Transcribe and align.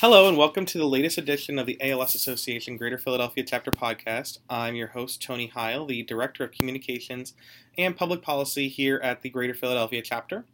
Hello, 0.00 0.28
and 0.28 0.36
welcome 0.36 0.66
to 0.66 0.76
the 0.76 0.86
latest 0.86 1.16
edition 1.16 1.58
of 1.58 1.64
the 1.64 1.78
ALS 1.80 2.14
Association 2.14 2.76
Greater 2.76 2.98
Philadelphia 2.98 3.42
Chapter 3.42 3.70
Podcast. 3.70 4.40
I'm 4.50 4.74
your 4.74 4.88
host, 4.88 5.22
Tony 5.22 5.46
Heil, 5.46 5.86
the 5.86 6.02
Director 6.02 6.44
of 6.44 6.52
Communications 6.52 7.32
and 7.78 7.96
Public 7.96 8.20
Policy 8.20 8.68
here 8.68 9.00
at 9.02 9.22
the 9.22 9.30
Greater 9.30 9.54
Philadelphia 9.54 10.02
Chapter. 10.02 10.44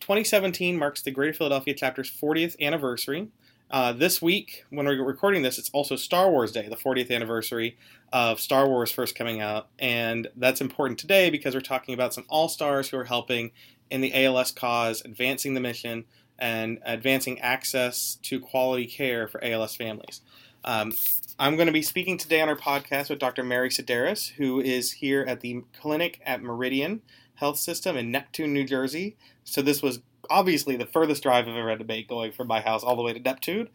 2017 0.00 0.76
marks 0.76 1.00
the 1.00 1.12
Greater 1.12 1.32
Philadelphia 1.32 1.74
Chapter's 1.74 2.10
40th 2.10 2.58
anniversary. 2.60 3.28
Uh, 3.70 3.92
this 3.92 4.20
week, 4.20 4.64
when 4.70 4.84
we're 4.84 5.00
recording 5.04 5.42
this, 5.42 5.58
it's 5.58 5.70
also 5.70 5.94
Star 5.94 6.28
Wars 6.28 6.50
Day, 6.50 6.68
the 6.68 6.74
40th 6.74 7.12
anniversary 7.12 7.78
of 8.12 8.40
Star 8.40 8.66
Wars 8.66 8.90
first 8.90 9.14
coming 9.14 9.40
out. 9.40 9.68
And 9.78 10.26
that's 10.34 10.60
important 10.60 10.98
today 10.98 11.30
because 11.30 11.54
we're 11.54 11.60
talking 11.60 11.94
about 11.94 12.14
some 12.14 12.26
all 12.28 12.48
stars 12.48 12.88
who 12.88 12.98
are 12.98 13.04
helping 13.04 13.52
in 13.92 14.00
the 14.00 14.24
ALS 14.24 14.50
cause, 14.50 15.02
advancing 15.04 15.54
the 15.54 15.60
mission, 15.60 16.04
and 16.42 16.80
advancing 16.84 17.38
access 17.38 18.16
to 18.16 18.40
quality 18.40 18.84
care 18.84 19.28
for 19.28 19.42
ALS 19.44 19.76
families. 19.76 20.22
Um, 20.64 20.92
I'm 21.38 21.54
going 21.54 21.68
to 21.68 21.72
be 21.72 21.82
speaking 21.82 22.18
today 22.18 22.40
on 22.40 22.48
our 22.48 22.56
podcast 22.56 23.10
with 23.10 23.20
Dr. 23.20 23.44
Mary 23.44 23.70
Sideris, 23.70 24.32
who 24.32 24.60
is 24.60 24.92
here 24.92 25.24
at 25.26 25.40
the 25.40 25.62
clinic 25.80 26.20
at 26.26 26.42
Meridian 26.42 27.00
Health 27.36 27.58
System 27.58 27.96
in 27.96 28.10
Neptune, 28.10 28.52
New 28.52 28.64
Jersey. 28.64 29.16
So 29.44 29.62
this 29.62 29.82
was 29.82 30.00
obviously 30.28 30.76
the 30.76 30.84
furthest 30.84 31.22
drive 31.22 31.46
I've 31.46 31.56
ever 31.56 31.70
had 31.70 31.78
to 31.78 31.84
make, 31.84 32.08
going 32.08 32.32
from 32.32 32.48
my 32.48 32.60
house 32.60 32.82
all 32.82 32.96
the 32.96 33.02
way 33.02 33.12
to 33.12 33.20
Neptune. 33.20 33.68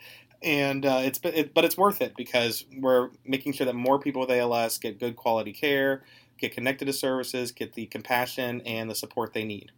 And 0.44 0.86
uh, 0.86 1.00
it's 1.04 1.22
it, 1.24 1.54
but 1.54 1.64
it's 1.64 1.78
worth 1.78 2.02
it 2.02 2.16
because 2.18 2.66
we're 2.78 3.12
making 3.26 3.54
sure 3.54 3.66
that 3.66 3.76
more 3.76 3.98
people 3.98 4.20
with 4.20 4.30
ALS 4.30 4.78
get 4.78 5.00
good 5.00 5.16
quality 5.16 5.54
care, 5.54 6.04
get 6.38 6.54
connected 6.54 6.86
to 6.86 6.94
services, 6.94 7.54
get 7.54 7.74
the 7.74 7.86
compassion 7.86 8.62
and 8.66 8.90
the 8.90 8.96
support 8.96 9.34
they 9.34 9.46
need. 9.46 9.72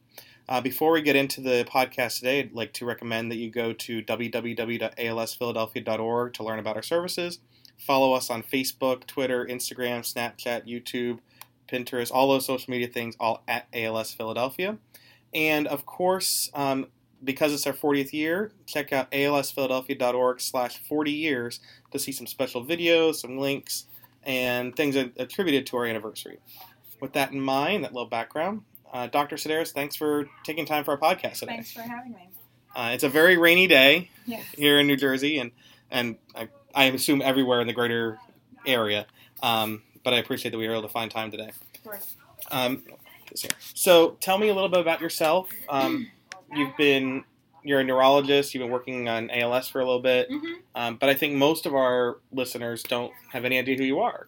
Uh, 0.50 0.60
before 0.60 0.92
we 0.92 1.02
get 1.04 1.16
into 1.16 1.40
the 1.42 1.64
podcast 1.70 2.18
today, 2.18 2.40
I'd 2.40 2.54
like 2.54 2.74
to 2.74 2.84
recommend 2.84 3.32
that 3.32 3.36
you 3.36 3.52
go 3.52 3.72
to 3.72 4.02
www.alsphiladelphia.org 4.02 6.34
to 6.34 6.44
learn 6.44 6.58
about 6.58 6.76
our 6.76 6.82
services. 6.82 7.38
Follow 7.78 8.14
us 8.14 8.32
on 8.32 8.42
Facebook, 8.42 9.06
Twitter, 9.06 9.46
Instagram, 9.46 10.00
Snapchat, 10.00 10.68
YouTube, 10.68 11.20
Pinterest, 11.72 12.10
all 12.12 12.30
those 12.30 12.48
social 12.48 12.72
media 12.72 12.88
things, 12.88 13.16
all 13.20 13.44
at 13.48 13.68
ALS 13.76 14.12
Philadelphia. 14.12 14.80
And 15.36 15.68
of 15.68 15.86
course, 15.86 16.50
um, 16.56 16.88
because 17.24 17.54
it's 17.54 17.68
our 17.68 17.74
40th 17.74 18.12
year, 18.12 18.52
check 18.66 18.92
out 18.92 19.12
alsphiladelphia.org 19.12 20.42
slash 20.42 20.80
40 20.80 21.12
years 21.12 21.60
to 21.92 22.00
see 22.00 22.12
some 22.12 22.26
special 22.26 22.66
videos, 22.66 23.18
some 23.18 23.38
links, 23.38 23.86
and 24.24 24.76
things 24.76 24.96
attributed 24.96 25.68
to 25.68 25.78
our 25.78 25.86
anniversary. 25.86 26.40
With 27.00 27.14
that 27.14 27.34
in 27.34 27.40
mind, 27.40 27.84
that 27.84 27.94
little 27.94 28.10
background, 28.10 28.64
uh, 28.94 29.08
Dr. 29.08 29.36
Sideris, 29.36 29.72
thanks 29.72 29.96
for 29.96 30.28
taking 30.44 30.66
time 30.66 30.84
for 30.84 30.92
our 30.92 30.98
podcast 30.98 31.40
today. 31.40 31.54
Thanks 31.54 31.72
for 31.72 31.82
having 31.82 32.12
me. 32.12 32.30
Uh, 32.76 32.92
it's 32.94 33.04
a 33.04 33.10
very 33.10 33.38
rainy 33.38 33.68
day 33.68 34.10
yes. 34.26 34.44
here 34.56 34.80
in 34.80 34.88
New 34.88 34.96
Jersey, 34.96 35.40
and 35.40 35.52
and 35.92 36.18
I, 36.36 36.50
I 36.74 36.86
assume 36.86 37.22
everywhere 37.22 37.62
in 37.62 37.68
the 37.68 37.74
greater 37.74 38.20
area. 38.66 39.08
Um, 39.42 39.82
but 40.04 40.14
I 40.14 40.18
appreciate 40.18 40.52
that 40.52 40.58
we 40.58 40.68
were 40.68 40.74
able 40.74 40.84
to 40.84 40.90
find 40.90 41.10
time 41.10 41.32
today. 41.32 41.50
Of 41.50 41.84
course. 41.84 42.16
Um, 42.52 42.84
so 43.74 44.12
tell 44.20 44.38
me 44.38 44.50
a 44.50 44.54
little 44.54 44.70
bit 44.70 44.80
about 44.80 45.02
yourself. 45.02 45.50
Um, 45.68 46.10
you've 46.54 46.76
been 46.78 47.24
you're 47.64 47.80
a 47.80 47.84
neurologist. 47.84 48.54
You've 48.54 48.62
been 48.62 48.72
working 48.72 49.10
on 49.10 49.30
ALS 49.30 49.68
for 49.68 49.82
a 49.82 49.86
little 49.86 50.02
bit, 50.02 50.30
mm-hmm. 50.30 50.54
um, 50.76 50.96
but 50.96 51.10
I 51.10 51.14
think 51.14 51.36
most 51.36 51.66
of 51.66 51.76
our 51.76 52.18
listeners 52.32 52.84
don't 52.84 53.14
have 53.32 53.46
any 53.46 53.60
idea 53.60 53.76
who 53.78 53.84
you 53.84 54.00
are. 54.00 54.28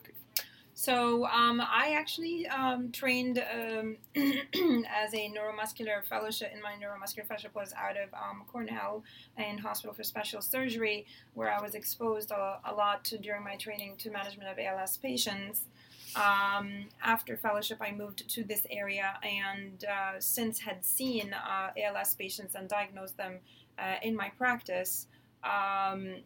So 0.82 1.28
um, 1.28 1.62
I 1.62 1.94
actually 1.96 2.48
um, 2.48 2.92
trained 2.92 3.38
um, 3.38 3.98
as 4.16 5.14
a 5.14 5.32
neuromuscular 5.32 6.04
fellowship. 6.04 6.52
In 6.56 6.60
my 6.60 6.72
neuromuscular 6.72 7.28
fellowship 7.28 7.54
was 7.54 7.72
out 7.78 7.98
of 7.98 8.12
um, 8.16 8.46
Cornell 8.52 9.04
and 9.38 9.60
Hospital 9.60 9.94
for 9.94 10.02
Special 10.02 10.42
Surgery, 10.42 11.06
where 11.36 11.52
I 11.52 11.62
was 11.62 11.76
exposed 11.76 12.32
a, 12.32 12.58
a 12.66 12.74
lot 12.74 13.04
to, 13.06 13.20
during 13.20 13.44
my 13.44 13.58
training 13.58 13.98
to 13.98 14.10
management 14.10 14.50
of 14.50 14.58
ALS 14.58 14.98
patients. 14.98 15.68
Um, 16.16 16.86
after 17.04 17.38
fellowship, 17.38 17.78
I 17.80 17.92
moved 17.92 18.28
to 18.28 18.44
this 18.44 18.66
area 18.72 19.20
and 19.22 19.86
uh, 19.86 20.14
since 20.18 20.62
had 20.62 20.84
seen 20.84 21.32
uh, 21.36 21.70
ALS 21.80 22.16
patients 22.16 22.56
and 22.56 22.68
diagnosed 22.68 23.18
them 23.18 23.38
uh, 23.78 23.98
in 24.02 24.16
my 24.16 24.30
practice. 24.30 25.06
Um, 25.44 26.24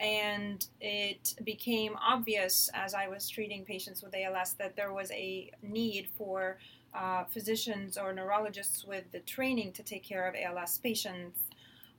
and 0.00 0.66
it 0.80 1.34
became 1.44 1.96
obvious 2.00 2.68
as 2.74 2.94
I 2.94 3.08
was 3.08 3.28
treating 3.28 3.64
patients 3.64 4.02
with 4.02 4.14
ALS 4.14 4.54
that 4.54 4.76
there 4.76 4.92
was 4.92 5.10
a 5.12 5.50
need 5.62 6.08
for 6.16 6.58
uh, 6.94 7.24
physicians 7.24 7.96
or 7.96 8.12
neurologists 8.12 8.84
with 8.84 9.10
the 9.12 9.20
training 9.20 9.72
to 9.72 9.82
take 9.82 10.02
care 10.02 10.28
of 10.28 10.34
ALS 10.34 10.78
patients. 10.78 11.40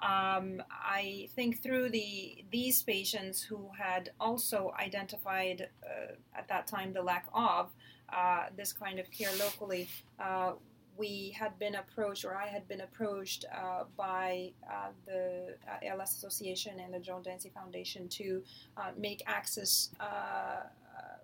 Um, 0.02 0.62
I 0.70 1.30
think 1.36 1.64
through 1.64 1.90
the 1.90 2.44
these 2.52 2.84
patients 2.84 3.42
who 3.42 3.70
had 3.78 4.12
also 4.20 4.74
identified 4.80 5.70
uh, 5.84 6.14
at 6.38 6.48
that 6.50 6.68
time 6.68 6.92
the 6.94 7.02
lack 7.02 7.28
of 7.34 7.70
uh, 8.14 8.46
this 8.56 8.74
kind 8.74 9.00
of 9.00 9.10
care 9.10 9.32
locally, 9.40 9.90
uh, 10.20 10.54
we 10.98 11.36
had 11.38 11.58
been 11.60 11.76
approached, 11.76 12.26
or 12.26 12.36
I 12.36 12.48
had 12.48 12.68
been 12.68 12.82
approached 12.82 13.46
uh, 13.54 13.84
by 13.98 14.52
uh, 14.70 14.90
the 15.06 15.56
uh, 15.68 15.86
ALS 15.86 16.14
Association 16.14 16.80
and 16.80 16.94
the 16.94 17.00
Joan 17.00 17.22
Dancy 17.22 17.50
Foundation 17.50 18.08
to 18.10 18.44
uh, 18.78 18.92
make 18.98 19.22
access 19.26 19.90
uh, 20.00 20.64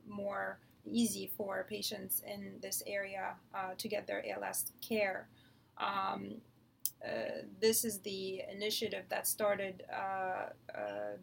more 0.07 0.59
easy 0.85 1.31
for 1.37 1.65
patients 1.69 2.21
in 2.27 2.55
this 2.61 2.81
area 2.87 3.35
to 3.77 3.87
get 3.87 4.07
their 4.07 4.25
ALS 4.27 4.71
care. 4.81 5.27
Um, 5.77 6.41
this 7.59 7.85
is 7.85 7.99
the 7.99 8.41
initiative 8.51 9.05
that 9.09 9.27
started 9.27 9.83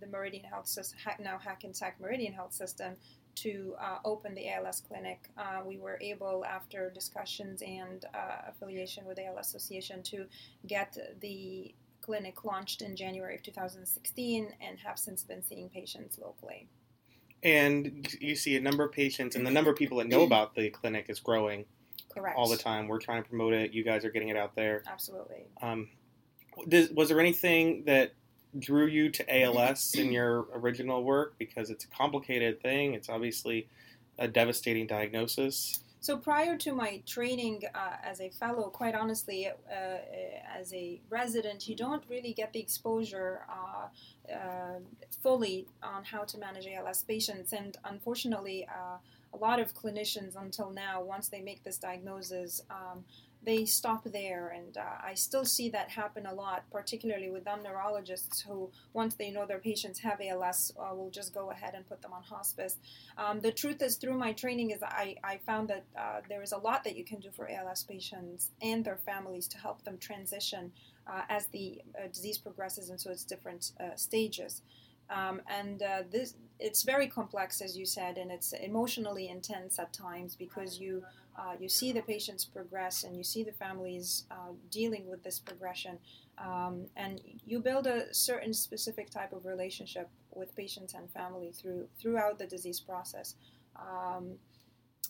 the 0.01 0.07
Meridian 0.07 0.45
Health 0.45 0.69
System, 0.69 0.99
now 1.21 1.39
Hackensack 1.39 2.01
Meridian 2.01 2.33
Health 2.33 2.53
System, 2.53 2.95
to 3.43 3.75
uh, 3.81 3.99
open 4.05 4.35
the 4.35 4.49
ALS 4.51 4.83
clinic. 4.87 5.29
Uh, 5.37 5.61
we 5.65 5.79
were 5.79 5.99
able, 6.01 6.45
after 6.45 6.91
discussions 6.91 7.63
and 7.63 8.05
uh, 8.15 8.49
affiliation 8.49 9.05
with 9.05 9.17
the 9.17 9.27
ALS 9.27 9.49
Association, 9.49 10.03
to 10.05 10.27
get 10.67 10.97
the 11.21 11.75
clinic 12.01 12.45
launched 12.45 12.83
in 12.83 12.97
January 12.97 13.35
of 13.35 13.43
2016 13.43 14.49
and 14.61 14.79
have 14.79 14.99
since 14.99 15.23
been 15.23 15.43
seeing 15.43 15.69
patients 15.69 16.19
locally. 16.19 16.69
And 17.43 18.09
you 18.21 18.35
see 18.35 18.57
a 18.57 18.61
number 18.61 18.85
of 18.85 18.93
patients, 18.93 19.37
and 19.37 19.47
the 19.47 19.51
number 19.51 19.71
of 19.71 19.77
people 19.77 19.99
that 19.99 20.09
know 20.09 20.25
about 20.25 20.55
the 20.55 20.71
clinic 20.71 21.07
is 21.09 21.21
growing. 21.21 21.65
Correct. 22.13 22.37
All 22.37 22.49
the 22.49 22.57
time. 22.57 22.89
We're 22.89 22.99
trying 22.99 23.23
to 23.23 23.29
promote 23.29 23.53
it. 23.53 23.73
You 23.73 23.85
guys 23.85 24.05
are 24.05 24.11
getting 24.11 24.29
it 24.29 24.37
out 24.37 24.57
there. 24.57 24.83
Absolutely. 24.91 25.47
Um, 25.63 25.89
was 26.95 27.09
there 27.09 27.21
anything 27.21 27.85
that 27.85 28.13
drew 28.59 28.87
you 28.87 29.11
to 29.11 29.43
ALS 29.43 29.95
in 29.95 30.13
your 30.13 30.47
original 30.55 31.03
work 31.03 31.35
because 31.39 31.71
it's 31.71 31.85
a 31.85 31.89
complicated 31.89 32.63
thing. 32.63 32.95
It's 32.95 33.09
obviously 33.09 33.69
a 34.19 34.29
devastating 34.29 34.87
diagnosis. 34.87 35.81
So 36.01 36.17
prior 36.17 36.57
to 36.59 36.73
my 36.73 37.03
training 37.07 37.63
uh, 37.75 37.97
as 38.05 38.21
a 38.21 38.31
fellow, 38.31 38.71
quite 38.71 38.95
honestly, 38.95 39.49
uh, 39.49 39.53
as 40.57 40.73
a 40.73 41.01
resident, 41.11 41.69
you 41.69 41.75
don't 41.75 42.05
really 42.09 42.33
get 42.33 42.53
the 42.53 42.61
exposure 42.61 43.41
uh, 43.49 44.33
uh 44.33 44.79
fully 45.23 45.67
on 45.83 46.05
how 46.05 46.23
to 46.23 46.39
manage 46.39 46.67
ALS 46.69 47.03
patients. 47.03 47.53
And 47.53 47.77
unfortunately, 47.85 48.67
uh, 48.69 48.99
a 49.35 49.37
lot 49.37 49.59
of 49.61 49.75
clinicians 49.75 50.37
until 50.37 50.71
now, 50.71 51.03
once 51.03 51.29
they 51.29 51.41
make 51.41 51.65
this 51.65 51.79
diagnosis, 51.79 52.63
um, 52.71 53.05
they 53.43 53.65
stop 53.65 54.05
there. 54.05 54.49
And 54.49 54.77
uh, 54.77 54.83
I 55.03 55.15
still 55.15 55.45
see 55.45 55.69
that 55.71 55.91
happen 55.91 56.27
a 56.27 56.35
lot, 56.35 56.65
particularly 56.71 57.31
with 57.31 57.45
them 57.45 57.63
neurologists 57.63 58.41
who, 58.41 58.71
once 58.93 59.15
they 59.15 59.31
know 59.31 59.47
their 59.47 59.59
patients 59.59 60.01
have 60.01 60.21
ALS, 60.21 60.73
uh, 60.79 60.95
will 60.95 61.11
just 61.11 61.33
go 61.33 61.51
ahead 61.51 61.75
and 61.75 61.89
put 61.89 62.03
them 62.03 62.13
on 62.13 62.23
hospice. 62.23 62.77
Um, 63.17 63.41
the 63.41 63.53
truth 63.53 63.81
is, 63.83 63.97
through 63.97 64.19
my 64.19 64.33
training, 64.33 64.71
is 64.71 64.83
I, 64.83 65.17
I 65.23 65.39
found 65.39 65.69
that 65.69 65.85
uh, 65.97 66.21
there 66.29 66.43
is 66.43 66.53
a 66.53 66.59
lot 66.59 66.85
that 66.85 66.97
you 66.97 67.05
can 67.05 67.21
do 67.21 67.31
for 67.31 67.49
ALS 67.49 67.85
patients 67.85 68.51
and 68.61 68.85
their 68.85 68.99
families 68.99 69.47
to 69.49 69.59
help 69.59 69.85
them 69.85 69.99
transition 69.99 70.73
uh, 71.07 71.23
as 71.29 71.47
the 71.47 71.81
uh, 71.97 72.09
disease 72.09 72.39
progresses 72.39 72.91
into 72.91 73.11
its 73.11 73.25
different 73.25 73.73
uh, 73.81 73.95
stages. 73.97 74.63
Um, 75.11 75.41
and 75.49 75.83
this 76.11 76.35
it's 76.61 76.83
very 76.83 77.07
complex, 77.07 77.61
as 77.61 77.79
you 77.79 77.87
said, 77.87 78.19
and 78.19 78.31
it's 78.31 78.53
emotionally 78.53 79.29
intense 79.29 79.79
at 79.79 79.93
times 79.93 80.35
because 80.35 80.81
you 80.81 81.05
uh, 81.39 81.55
you 81.61 81.69
see 81.69 81.93
the 81.93 82.03
patients 82.03 82.45
progress 82.45 83.05
and 83.05 83.17
you 83.17 83.23
see 83.23 83.45
the 83.45 83.53
families 83.53 84.25
uh, 84.31 84.53
dealing 84.71 85.09
with 85.09 85.23
this 85.23 85.39
progression, 85.39 85.99
um, 86.39 86.87
and 86.97 87.21
you 87.47 87.61
build 87.61 87.87
a 87.87 88.13
certain 88.13 88.53
specific 88.53 89.09
type 89.11 89.33
of 89.33 89.47
relationship 89.47 90.09
with 90.35 90.55
patients 90.57 90.95
and 90.95 91.11
family 91.11 91.53
through 91.53 91.87
throughout 92.01 92.39
the 92.39 92.47
disease 92.47 92.81
process. 92.81 93.37
Um, 93.77 94.39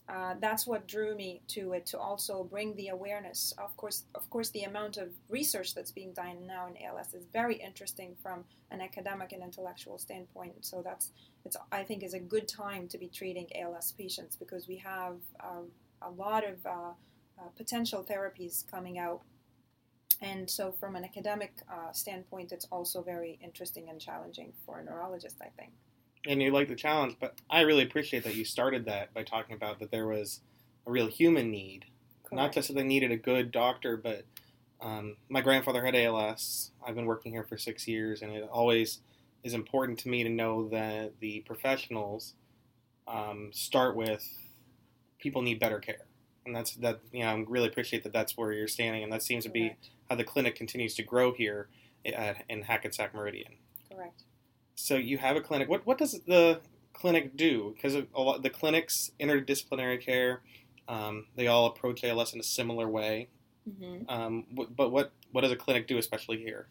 uh, 0.09 0.35
that's 0.41 0.67
what 0.67 0.89
drew 0.89 1.15
me 1.15 1.43
to 1.49 1.75
it 1.75 1.85
to 1.85 1.99
also 1.99 2.43
bring 2.43 2.75
the 2.77 2.89
awareness 2.89 3.53
of 3.59 3.77
course 3.77 4.05
of 4.15 4.29
course 4.31 4.49
the 4.51 4.63
amount 4.63 4.97
of 4.97 5.11
research 5.29 5.75
that's 5.75 5.91
being 5.91 6.15
done 6.15 6.47
now 6.47 6.67
in 6.67 6.83
ALS 6.83 7.13
is 7.13 7.27
very 7.31 7.57
interesting 7.57 8.17
from 8.23 8.43
an 8.71 8.81
academic 8.81 9.33
and 9.33 9.43
intellectual 9.43 9.99
standpoint 9.99 10.65
so 10.65 10.81
that's 10.83 11.13
it's 11.45 11.59
I 11.71 11.83
think 11.83 12.03
is 12.03 12.15
a 12.15 12.21
good 12.21 12.49
time 12.49 12.89
to 12.89 12.97
be 12.97 13.09
treating 13.09 13.49
ALS 13.55 13.93
patients 13.99 14.35
because 14.35 14.67
we 14.67 14.77
have 14.79 15.17
uh, 15.41 15.63
a 16.03 16.11
lot 16.11 16.45
of 16.47 16.65
uh, 16.67 16.71
uh, 17.39 17.49
potential 17.57 18.05
therapies 18.09 18.69
coming 18.71 18.99
out 18.99 19.23
And 20.21 20.51
so, 20.51 20.73
from 20.73 20.97
an 20.97 21.05
academic 21.05 21.53
uh, 21.71 21.93
standpoint, 21.93 22.51
it's 22.53 22.67
also 22.73 23.03
very 23.03 23.39
interesting 23.43 23.89
and 23.89 24.01
challenging 24.01 24.53
for 24.67 24.81
a 24.81 24.85
neurologist, 24.85 25.37
I 25.41 25.51
think. 25.57 25.73
And 26.27 26.43
you 26.43 26.51
like 26.51 26.69
the 26.69 26.75
challenge, 26.75 27.17
but 27.21 27.41
I 27.49 27.61
really 27.61 27.85
appreciate 27.85 28.25
that 28.25 28.35
you 28.35 28.45
started 28.45 28.85
that 28.87 29.15
by 29.15 29.23
talking 29.23 29.55
about 29.55 29.79
that 29.79 29.93
there 29.93 30.07
was 30.09 30.41
a 30.87 30.91
real 30.91 31.07
human 31.07 31.51
need, 31.51 31.85
Correct. 32.25 32.35
not 32.35 32.53
just 32.53 32.69
that 32.69 32.75
they 32.75 32.83
needed 32.83 33.13
a 33.13 33.17
good 33.17 33.53
doctor, 33.53 33.97
but 33.97 34.25
um, 34.81 35.17
my 35.29 35.41
grandfather 35.41 35.85
had 35.85 35.95
ALS. 35.95 36.73
I've 36.85 36.97
been 36.97 37.07
working 37.07 37.33
here 37.33 37.45
for 37.45 37.57
six 37.57 37.87
years, 37.87 38.21
and 38.23 38.33
it 38.33 38.49
always 38.51 39.01
is 39.45 39.55
important 39.55 40.01
to 40.01 40.09
me 40.09 40.25
to 40.25 40.29
know 40.29 40.69
that 40.71 41.21
the 41.21 41.41
professionals 41.41 42.35
um, 43.07 43.51
start 43.53 43.95
with 43.95 44.27
people 45.19 45.43
need 45.43 45.59
better 45.59 45.79
care, 45.79 46.07
and 46.47 46.55
that's 46.55 46.73
that. 46.77 47.01
You 47.13 47.21
know, 47.25 47.29
I 47.29 47.45
really 47.49 47.69
appreciate 47.69 48.03
that. 48.05 48.13
That's 48.13 48.37
where 48.37 48.53
you're 48.53 48.69
standing, 48.69 49.03
and 49.03 49.13
that 49.13 49.23
seems 49.23 49.45
to 49.45 49.51
be 49.51 49.77
how 50.09 50.17
the 50.17 50.25
clinic 50.25 50.55
continues 50.55 50.95
to 50.95 51.03
grow 51.03 51.33
here 51.33 51.69
at, 52.07 52.45
in 52.49 52.63
Hackensack 52.63 53.15
Meridian. 53.15 53.53
Correct. 53.91 54.23
So 54.75 54.97
you 54.97 55.19
have 55.19 55.37
a 55.37 55.41
clinic. 55.41 55.69
What 55.69 55.87
what 55.87 55.99
does 55.99 56.21
the 56.27 56.61
clinic 56.93 57.37
do? 57.37 57.75
Because 57.77 57.95
a 57.95 58.21
lot 58.21 58.43
the 58.43 58.51
clinics, 58.51 59.11
interdisciplinary 59.21 60.01
care, 60.01 60.43
um, 60.89 61.27
they 61.37 61.47
all 61.47 61.67
approach 61.67 62.05
ALS 62.05 62.35
in 62.35 62.41
a 62.41 62.45
similar 62.45 62.89
way. 62.89 63.29
hmm 63.67 64.03
Um, 64.09 64.45
but 64.53 64.91
what 64.91 65.13
what 65.33 65.43
does 65.43 65.53
a 65.53 65.57
clinic 65.57 65.87
do, 65.87 65.99
especially 65.99 66.39
here? 66.39 66.69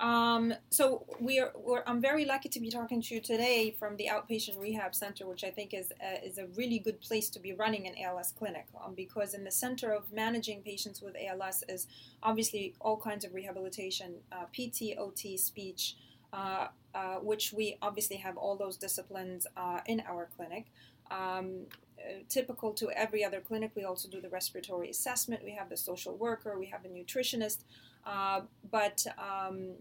Um, 0.00 0.54
so 0.70 1.04
we 1.20 1.40
are, 1.40 1.52
we're, 1.54 1.82
I'm 1.86 2.00
very 2.00 2.24
lucky 2.24 2.48
to 2.48 2.58
be 2.58 2.70
talking 2.70 3.02
to 3.02 3.14
you 3.14 3.20
today 3.20 3.76
from 3.78 3.96
the 3.96 4.08
outpatient 4.10 4.58
rehab 4.58 4.94
center, 4.94 5.26
which 5.26 5.44
I 5.44 5.50
think 5.50 5.74
is 5.74 5.92
a, 6.02 6.24
is 6.24 6.38
a 6.38 6.46
really 6.56 6.78
good 6.78 7.02
place 7.02 7.28
to 7.30 7.38
be 7.38 7.52
running 7.52 7.86
an 7.86 7.94
ALS 8.02 8.32
clinic, 8.32 8.66
um, 8.82 8.94
because 8.94 9.34
in 9.34 9.44
the 9.44 9.50
center 9.50 9.92
of 9.92 10.10
managing 10.10 10.62
patients 10.62 11.02
with 11.02 11.14
ALS 11.22 11.64
is 11.68 11.86
obviously 12.22 12.74
all 12.80 12.96
kinds 12.96 13.26
of 13.26 13.34
rehabilitation, 13.34 14.14
uh, 14.32 14.44
PT, 14.54 14.96
OT, 14.98 15.36
speech, 15.36 15.96
uh, 16.32 16.68
uh, 16.94 17.16
which 17.16 17.52
we 17.52 17.76
obviously 17.82 18.16
have 18.16 18.38
all 18.38 18.56
those 18.56 18.78
disciplines 18.78 19.46
uh, 19.58 19.80
in 19.84 20.02
our 20.08 20.30
clinic. 20.34 20.64
Um, 21.10 21.66
uh, 21.98 22.20
typical 22.30 22.72
to 22.72 22.88
every 22.92 23.22
other 23.22 23.40
clinic, 23.40 23.72
we 23.74 23.84
also 23.84 24.08
do 24.08 24.22
the 24.22 24.30
respiratory 24.30 24.88
assessment. 24.88 25.44
We 25.44 25.52
have 25.52 25.68
the 25.68 25.76
social 25.76 26.16
worker, 26.16 26.58
we 26.58 26.66
have 26.66 26.86
a 26.86 26.88
nutritionist. 26.88 27.64
Uh, 28.06 28.42
but 28.70 29.06
um, 29.18 29.72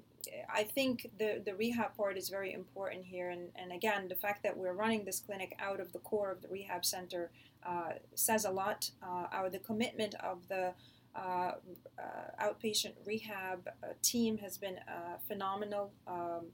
I 0.53 0.63
think 0.63 1.09
the, 1.17 1.41
the 1.45 1.55
rehab 1.55 1.95
part 1.95 2.17
is 2.17 2.29
very 2.29 2.53
important 2.53 3.05
here. 3.05 3.29
And, 3.29 3.49
and 3.55 3.71
again, 3.71 4.07
the 4.07 4.15
fact 4.15 4.43
that 4.43 4.57
we're 4.57 4.73
running 4.73 5.05
this 5.05 5.19
clinic 5.19 5.55
out 5.59 5.79
of 5.79 5.93
the 5.93 5.99
core 5.99 6.31
of 6.31 6.41
the 6.41 6.47
rehab 6.47 6.85
center 6.85 7.31
uh, 7.65 7.93
says 8.15 8.45
a 8.45 8.51
lot. 8.51 8.91
Uh, 9.03 9.25
our, 9.31 9.49
the 9.49 9.59
commitment 9.59 10.15
of 10.15 10.47
the 10.47 10.73
uh, 11.15 11.53
uh, 11.97 12.43
outpatient 12.43 12.93
rehab 13.05 13.67
uh, 13.67 13.87
team 14.01 14.37
has 14.37 14.57
been 14.57 14.77
uh, 14.87 15.17
phenomenal 15.27 15.91
um, 16.07 16.45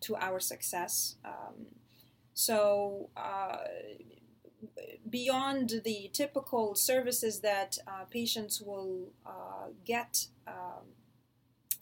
to 0.00 0.16
our 0.16 0.40
success. 0.40 1.16
Um, 1.24 1.66
so, 2.34 3.10
beyond 5.08 5.82
the 5.84 6.10
typical 6.12 6.74
services 6.74 7.40
that 7.40 7.78
patients 8.10 8.60
will 8.60 9.08
get 9.84 10.26
um, 10.46 10.86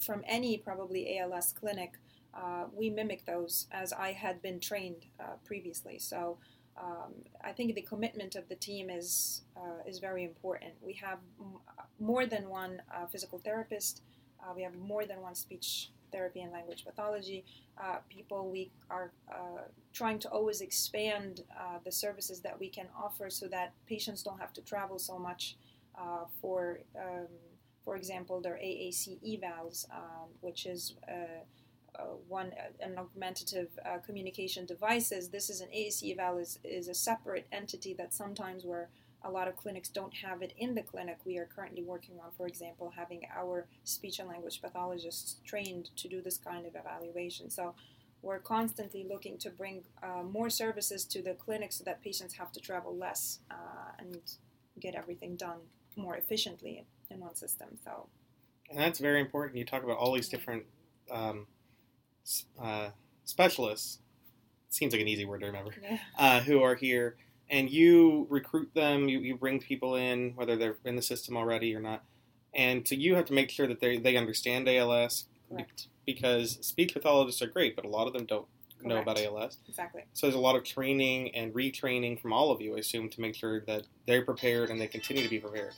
from 0.06 0.22
any 0.26 0.56
probably 0.56 1.18
ALS 1.18 1.52
clinic, 1.52 1.94
uh, 2.32 2.64
we 2.72 2.88
mimic 2.90 3.26
those 3.26 3.66
as 3.72 3.92
I 3.92 4.12
had 4.12 4.40
been 4.40 4.60
trained 4.60 5.06
uh, 5.18 5.34
previously. 5.44 5.98
So 5.98 6.38
um, 6.80 7.14
I 7.42 7.52
think 7.52 7.74
the 7.74 7.82
commitment 7.82 8.36
of 8.36 8.48
the 8.48 8.54
team 8.54 8.88
is 8.90 9.42
uh, 9.56 9.82
is 9.86 9.98
very 9.98 10.24
important. 10.24 10.74
We 10.80 10.92
have 10.94 11.18
m- 11.40 11.58
more 11.98 12.26
than 12.26 12.48
one 12.48 12.82
uh, 12.94 13.06
physical 13.06 13.38
therapist. 13.38 14.02
Uh, 14.40 14.52
we 14.54 14.62
have 14.62 14.74
more 14.76 15.06
than 15.06 15.20
one 15.22 15.34
speech 15.34 15.90
therapy 16.12 16.40
and 16.42 16.52
language 16.52 16.84
pathology 16.84 17.44
people. 18.08 18.48
We 18.50 18.70
are 18.90 19.10
trying 19.92 20.18
to 20.20 20.28
always 20.28 20.60
expand 20.60 21.42
the 21.84 21.92
services 21.92 22.40
that 22.40 22.58
we 22.58 22.68
can 22.68 22.86
offer 22.96 23.28
so 23.28 23.48
that 23.48 23.72
patients 23.86 24.22
don't 24.22 24.40
have 24.40 24.52
to 24.54 24.62
travel 24.62 24.98
so 24.98 25.18
much 25.18 25.56
for, 26.40 26.80
um, 26.96 27.26
for 27.86 27.94
example, 27.94 28.40
their 28.40 28.56
AAC 28.56 29.16
evals, 29.24 29.88
um, 29.92 30.28
which 30.40 30.66
is 30.66 30.96
uh, 31.08 31.44
uh, 31.96 32.02
one 32.26 32.52
an 32.80 32.98
augmentative 32.98 33.68
uh, 33.86 33.98
communication 33.98 34.66
devices. 34.66 35.28
This 35.28 35.48
is 35.48 35.60
an 35.60 35.68
AAC 35.68 36.12
eval 36.12 36.38
is, 36.38 36.58
is 36.64 36.88
a 36.88 36.94
separate 36.94 37.46
entity 37.52 37.94
that 37.94 38.12
sometimes 38.12 38.64
where 38.64 38.88
a 39.22 39.30
lot 39.30 39.46
of 39.46 39.56
clinics 39.56 39.88
don't 39.88 40.14
have 40.14 40.42
it 40.42 40.52
in 40.58 40.74
the 40.74 40.82
clinic. 40.82 41.18
We 41.24 41.38
are 41.38 41.46
currently 41.46 41.84
working 41.84 42.16
on, 42.18 42.32
for 42.36 42.48
example, 42.48 42.92
having 42.96 43.22
our 43.34 43.68
speech 43.84 44.18
and 44.18 44.28
language 44.28 44.60
pathologists 44.60 45.36
trained 45.44 45.90
to 45.96 46.08
do 46.08 46.20
this 46.20 46.38
kind 46.38 46.66
of 46.66 46.74
evaluation. 46.74 47.50
So 47.50 47.76
we're 48.20 48.40
constantly 48.40 49.06
looking 49.08 49.38
to 49.38 49.50
bring 49.50 49.84
uh, 50.02 50.24
more 50.24 50.50
services 50.50 51.04
to 51.04 51.22
the 51.22 51.34
clinic 51.34 51.72
so 51.72 51.84
that 51.84 52.02
patients 52.02 52.34
have 52.34 52.50
to 52.50 52.60
travel 52.60 52.96
less 52.96 53.38
uh, 53.48 53.92
and 54.00 54.18
get 54.80 54.96
everything 54.96 55.36
done 55.36 55.58
more 55.94 56.16
efficiently 56.16 56.84
in 57.10 57.20
one 57.20 57.34
system. 57.34 57.68
So 57.84 58.08
And 58.70 58.78
that's 58.78 58.98
very 58.98 59.20
important. 59.20 59.56
You 59.56 59.64
talk 59.64 59.82
about 59.82 59.98
all 59.98 60.12
these 60.12 60.28
different 60.28 60.64
um, 61.10 61.46
uh, 62.60 62.90
specialists. 63.24 63.98
Seems 64.68 64.92
like 64.92 65.00
an 65.00 65.08
easy 65.08 65.24
word 65.24 65.40
to 65.40 65.46
remember. 65.46 65.72
yeah, 65.82 65.98
uh, 66.18 66.40
who 66.40 66.62
are 66.62 66.74
here, 66.74 67.16
and 67.48 67.70
you 67.70 68.26
recruit 68.28 68.70
them. 68.74 69.08
You, 69.08 69.20
you 69.20 69.36
bring 69.36 69.60
people 69.60 69.94
in, 69.94 70.32
whether 70.34 70.56
they're 70.56 70.76
in 70.84 70.96
the 70.96 71.02
system 71.02 71.36
already 71.36 71.74
or 71.74 71.80
not, 71.80 72.02
and 72.52 72.86
so 72.86 72.94
you 72.94 73.14
have 73.14 73.24
to 73.26 73.32
make 73.32 73.50
sure 73.50 73.66
that 73.66 73.80
they 73.80 73.96
they 73.96 74.16
understand 74.16 74.68
ALS 74.68 75.26
correct, 75.48 75.86
because 76.04 76.58
speech 76.66 76.92
pathologists 76.92 77.40
are 77.40 77.46
great, 77.46 77.76
but 77.76 77.84
a 77.84 77.88
lot 77.88 78.06
of 78.06 78.12
them 78.12 78.26
don't 78.26 78.46
know 78.82 78.98
about 78.98 79.18
ALS. 79.18 79.58
exactly. 79.68 80.02
So 80.12 80.26
there's 80.26 80.36
a 80.36 80.40
lot 80.40 80.56
of 80.56 80.64
training 80.64 81.34
and 81.34 81.52
retraining 81.52 82.20
from 82.20 82.32
all 82.32 82.50
of 82.50 82.60
you, 82.60 82.76
I 82.76 82.80
assume, 82.80 83.08
to 83.10 83.20
make 83.20 83.34
sure 83.34 83.60
that 83.62 83.84
they're 84.06 84.24
prepared 84.24 84.70
and 84.70 84.80
they 84.80 84.86
continue 84.86 85.22
to 85.22 85.28
be 85.28 85.38
prepared. 85.38 85.72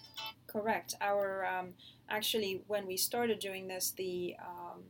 Correct. 0.48 0.94
Our 1.00 1.46
um, 1.46 1.74
actually, 2.08 2.62
when 2.66 2.86
we 2.86 2.96
started 2.96 3.38
doing 3.38 3.68
this, 3.68 3.92
the 3.92 4.34
um, 4.40 4.82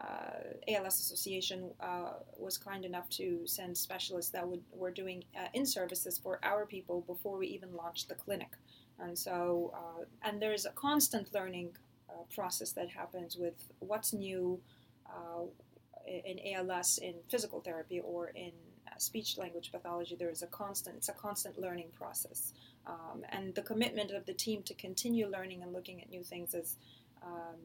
uh, 0.00 0.74
ALS 0.74 1.00
Association 1.00 1.70
uh, 1.80 2.14
was 2.36 2.58
kind 2.58 2.84
enough 2.84 3.08
to 3.10 3.46
send 3.46 3.76
specialists 3.78 4.32
that 4.32 4.46
would 4.48 4.62
were 4.72 4.90
doing 4.90 5.24
uh, 5.36 5.46
in 5.54 5.64
services 5.66 6.18
for 6.18 6.40
our 6.42 6.66
people 6.66 7.02
before 7.02 7.38
we 7.38 7.46
even 7.48 7.74
launched 7.76 8.08
the 8.08 8.16
clinic, 8.16 8.56
and 8.98 9.16
so 9.18 9.72
uh, 9.74 10.04
and 10.28 10.42
there's 10.42 10.66
a 10.66 10.72
constant 10.72 11.32
learning 11.34 11.70
uh, 12.10 12.24
process 12.34 12.72
that 12.72 12.90
happens 12.90 13.36
with 13.36 13.54
what's 13.78 14.12
new 14.12 14.60
uh, 15.08 15.44
in 16.06 16.38
ALS 16.54 16.98
in 16.98 17.14
physical 17.30 17.60
therapy 17.60 18.00
or 18.00 18.28
in 18.28 18.52
speech 18.98 19.36
language 19.38 19.70
pathology. 19.72 20.16
There 20.16 20.30
is 20.30 20.42
a 20.42 20.46
constant 20.46 20.96
it's 20.96 21.08
a 21.08 21.12
constant 21.12 21.58
learning 21.58 21.88
process. 21.98 22.52
Um, 22.86 23.24
and 23.30 23.54
the 23.54 23.62
commitment 23.62 24.10
of 24.10 24.26
the 24.26 24.34
team 24.34 24.62
to 24.64 24.74
continue 24.74 25.26
learning 25.28 25.62
and 25.62 25.72
looking 25.72 26.00
at 26.02 26.10
new 26.10 26.22
things 26.22 26.54
is 26.54 26.76
um, 27.22 27.56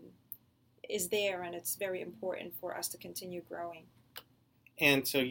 is 0.88 1.10
there, 1.10 1.44
and 1.44 1.54
it's 1.54 1.76
very 1.76 2.02
important 2.02 2.54
for 2.60 2.76
us 2.76 2.88
to 2.90 2.98
continue 2.98 3.42
growing. 3.48 3.84
And 4.80 5.08
so, 5.08 5.26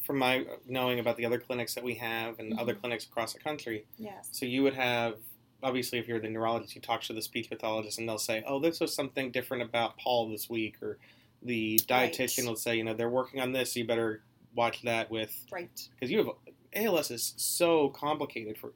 from 0.00 0.18
my 0.18 0.46
knowing 0.66 1.00
about 1.00 1.16
the 1.16 1.26
other 1.26 1.38
clinics 1.38 1.74
that 1.74 1.84
we 1.84 1.94
have 1.96 2.38
and 2.38 2.58
other 2.58 2.74
Mhm. 2.74 2.80
clinics 2.80 3.04
across 3.04 3.32
the 3.32 3.40
country, 3.40 3.84
Yes, 3.98 4.28
So 4.32 4.46
you 4.46 4.62
would 4.62 4.74
have, 4.74 5.18
obviously, 5.62 5.98
if 5.98 6.08
you're 6.08 6.18
the 6.20 6.28
neurologist, 6.28 6.74
you 6.74 6.80
talk 6.80 7.02
to 7.02 7.12
the 7.12 7.22
speech 7.22 7.48
pathologist, 7.50 7.98
and 7.98 8.08
they'll 8.08 8.18
say, 8.18 8.42
"Oh, 8.46 8.58
this 8.58 8.80
was 8.80 8.94
something 8.94 9.30
different 9.30 9.62
about 9.64 9.98
Paul 9.98 10.28
this 10.30 10.48
week," 10.48 10.82
or 10.82 10.98
the 11.42 11.78
dietitian 11.80 12.38
Right. 12.44 12.48
will 12.48 12.56
say, 12.56 12.76
"You 12.76 12.84
know, 12.84 12.94
they're 12.94 13.10
working 13.10 13.40
on 13.40 13.52
this. 13.52 13.72
So 13.72 13.80
you 13.80 13.86
better 13.86 14.22
watch 14.54 14.82
that 14.82 15.10
with 15.10 15.34
right, 15.50 15.88
because 15.94 16.10
you 16.10 16.18
have 16.18 16.28
ALS 16.74 17.10
is 17.10 17.34
so 17.36 17.90
complicated 17.90 18.56
for 18.58 18.72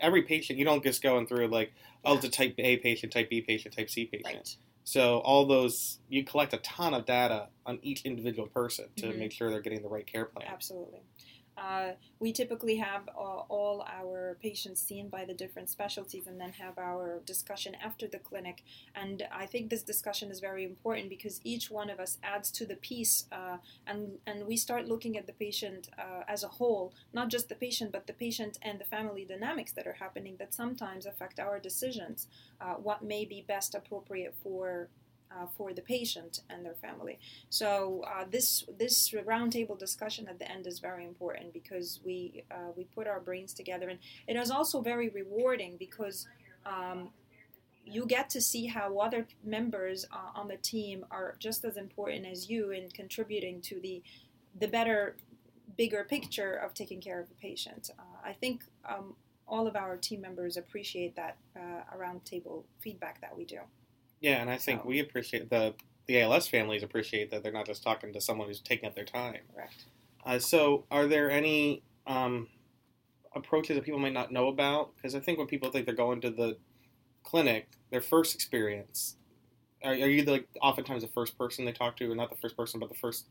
every 0.00 0.22
patient. 0.22 0.58
You 0.58 0.64
don't 0.64 0.82
just 0.82 1.02
going 1.02 1.26
through 1.26 1.48
like, 1.48 1.72
oh, 2.04 2.16
it's 2.16 2.24
a 2.24 2.28
type 2.28 2.54
A 2.58 2.76
patient, 2.78 3.12
type 3.12 3.30
B 3.30 3.40
patient, 3.40 3.74
type 3.74 3.88
C 3.88 4.04
patient. 4.06 4.34
right, 4.34 4.56
So 4.84 5.18
all 5.20 5.46
those 5.46 5.98
you 6.08 6.24
collect 6.24 6.52
a 6.52 6.58
ton 6.58 6.92
of 6.92 7.06
data 7.06 7.48
on 7.64 7.78
each 7.82 8.02
individual 8.02 8.48
person 8.48 8.86
to 8.96 9.06
Mhm. 9.06 9.16
make 9.18 9.32
sure 9.32 9.50
they're 9.50 9.60
getting 9.62 9.82
the 9.82 9.88
right 9.88 10.06
care 10.06 10.26
plan. 10.26 10.46
absolutely. 10.52 11.00
Uh, 11.62 11.92
we 12.18 12.32
typically 12.32 12.76
have 12.76 13.08
uh, 13.08 13.42
all 13.48 13.86
our 13.88 14.36
patients 14.42 14.80
seen 14.80 15.08
by 15.08 15.24
the 15.24 15.34
different 15.34 15.70
specialties 15.70 16.26
and 16.26 16.40
then 16.40 16.52
have 16.52 16.76
our 16.76 17.20
discussion 17.24 17.76
after 17.82 18.08
the 18.08 18.18
clinic. 18.18 18.64
And 18.96 19.22
I 19.32 19.46
think 19.46 19.70
this 19.70 19.82
discussion 19.82 20.30
is 20.30 20.40
very 20.40 20.64
important 20.64 21.08
because 21.08 21.40
each 21.44 21.70
one 21.70 21.88
of 21.88 22.00
us 22.00 22.18
adds 22.22 22.50
to 22.52 22.66
the 22.66 22.76
piece 22.76 23.26
uh, 23.30 23.58
and, 23.86 24.18
and 24.26 24.46
we 24.46 24.56
start 24.56 24.88
looking 24.88 25.16
at 25.16 25.26
the 25.26 25.32
patient 25.32 25.88
uh, 25.98 26.22
as 26.26 26.42
a 26.42 26.48
whole, 26.48 26.92
not 27.12 27.28
just 27.28 27.48
the 27.48 27.54
patient, 27.54 27.92
but 27.92 28.06
the 28.06 28.12
patient 28.12 28.58
and 28.62 28.80
the 28.80 28.84
family 28.84 29.24
dynamics 29.24 29.72
that 29.72 29.86
are 29.86 29.98
happening 30.00 30.36
that 30.38 30.52
sometimes 30.52 31.06
affect 31.06 31.38
our 31.38 31.60
decisions, 31.60 32.26
uh, 32.60 32.74
what 32.74 33.04
may 33.04 33.24
be 33.24 33.44
best 33.46 33.74
appropriate 33.74 34.34
for 34.42 34.88
uh, 35.32 35.46
for 35.56 35.72
the 35.72 35.82
patient 35.82 36.40
and 36.50 36.64
their 36.64 36.74
family. 36.74 37.18
So 37.48 38.04
uh, 38.06 38.24
this 38.30 38.64
this 38.78 39.10
roundtable 39.10 39.78
discussion 39.78 40.28
at 40.28 40.38
the 40.38 40.50
end 40.50 40.66
is 40.66 40.78
very 40.78 41.04
important 41.04 41.52
because 41.52 42.00
we 42.04 42.44
uh, 42.50 42.72
we 42.76 42.84
put 42.84 43.06
our 43.06 43.20
brains 43.20 43.52
together, 43.54 43.88
and 43.88 43.98
it 44.26 44.36
is 44.36 44.50
also 44.50 44.80
very 44.80 45.08
rewarding 45.08 45.76
because 45.78 46.26
um, 46.66 47.10
you 47.84 48.06
get 48.06 48.30
to 48.30 48.40
see 48.40 48.66
how 48.66 48.98
other 48.98 49.26
members 49.44 50.04
uh, 50.12 50.38
on 50.38 50.48
the 50.48 50.56
team 50.56 51.04
are 51.10 51.34
just 51.38 51.64
as 51.64 51.76
important 51.76 52.26
as 52.26 52.48
you 52.48 52.70
in 52.70 52.88
contributing 52.90 53.60
to 53.62 53.80
the 53.80 54.02
the 54.60 54.68
better, 54.68 55.16
bigger 55.76 56.04
picture 56.04 56.54
of 56.54 56.74
taking 56.74 57.00
care 57.00 57.18
of 57.18 57.28
the 57.28 57.34
patient. 57.36 57.90
Uh, 57.98 58.02
I 58.24 58.34
think 58.34 58.64
um, 58.84 59.14
all 59.46 59.66
of 59.66 59.76
our 59.76 59.96
team 59.96 60.20
members 60.20 60.56
appreciate 60.56 61.16
that 61.16 61.36
uh, 61.56 61.96
around 61.96 62.20
feedback 62.80 63.20
that 63.20 63.36
we 63.36 63.44
do. 63.44 63.60
Yeah, 64.22 64.40
and 64.40 64.48
I 64.48 64.56
think 64.56 64.82
So- 64.82 64.88
we 64.88 65.00
appreciate 65.00 65.50
the 65.50 65.74
the 66.06 66.20
ALS 66.20 66.48
families 66.48 66.82
appreciate 66.82 67.30
that 67.30 67.44
they're 67.44 67.52
not 67.52 67.64
just 67.64 67.82
talking 67.84 68.12
to 68.12 68.20
someone 68.20 68.48
who's 68.48 68.60
taking 68.60 68.88
up 68.88 68.94
their 68.94 69.04
time. 69.04 69.38
Correct. 69.54 69.84
Uh, 70.26 70.38
so, 70.38 70.84
are 70.90 71.06
there 71.06 71.30
any 71.30 71.82
um, 72.08 72.48
approaches 73.36 73.76
that 73.76 73.84
people 73.84 74.00
might 74.00 74.12
not 74.12 74.32
know 74.32 74.48
about? 74.48 74.96
Because 74.96 75.14
I 75.14 75.20
think 75.20 75.38
when 75.38 75.46
people 75.46 75.70
think 75.70 75.86
they're 75.86 75.94
going 75.94 76.20
to 76.22 76.30
the 76.30 76.58
clinic, 77.22 77.68
their 77.90 78.00
first 78.00 78.34
experience, 78.34 79.16
are, 79.84 79.92
are 79.92 79.94
you 79.94 80.24
like 80.24 80.48
oftentimes 80.60 81.02
the 81.04 81.08
first 81.08 81.38
person 81.38 81.64
they 81.64 81.72
talk 81.72 81.96
to, 81.98 82.10
or 82.10 82.16
not 82.16 82.30
the 82.30 82.36
first 82.36 82.56
person, 82.56 82.80
but 82.80 82.88
the 82.88 82.96
first 82.96 83.26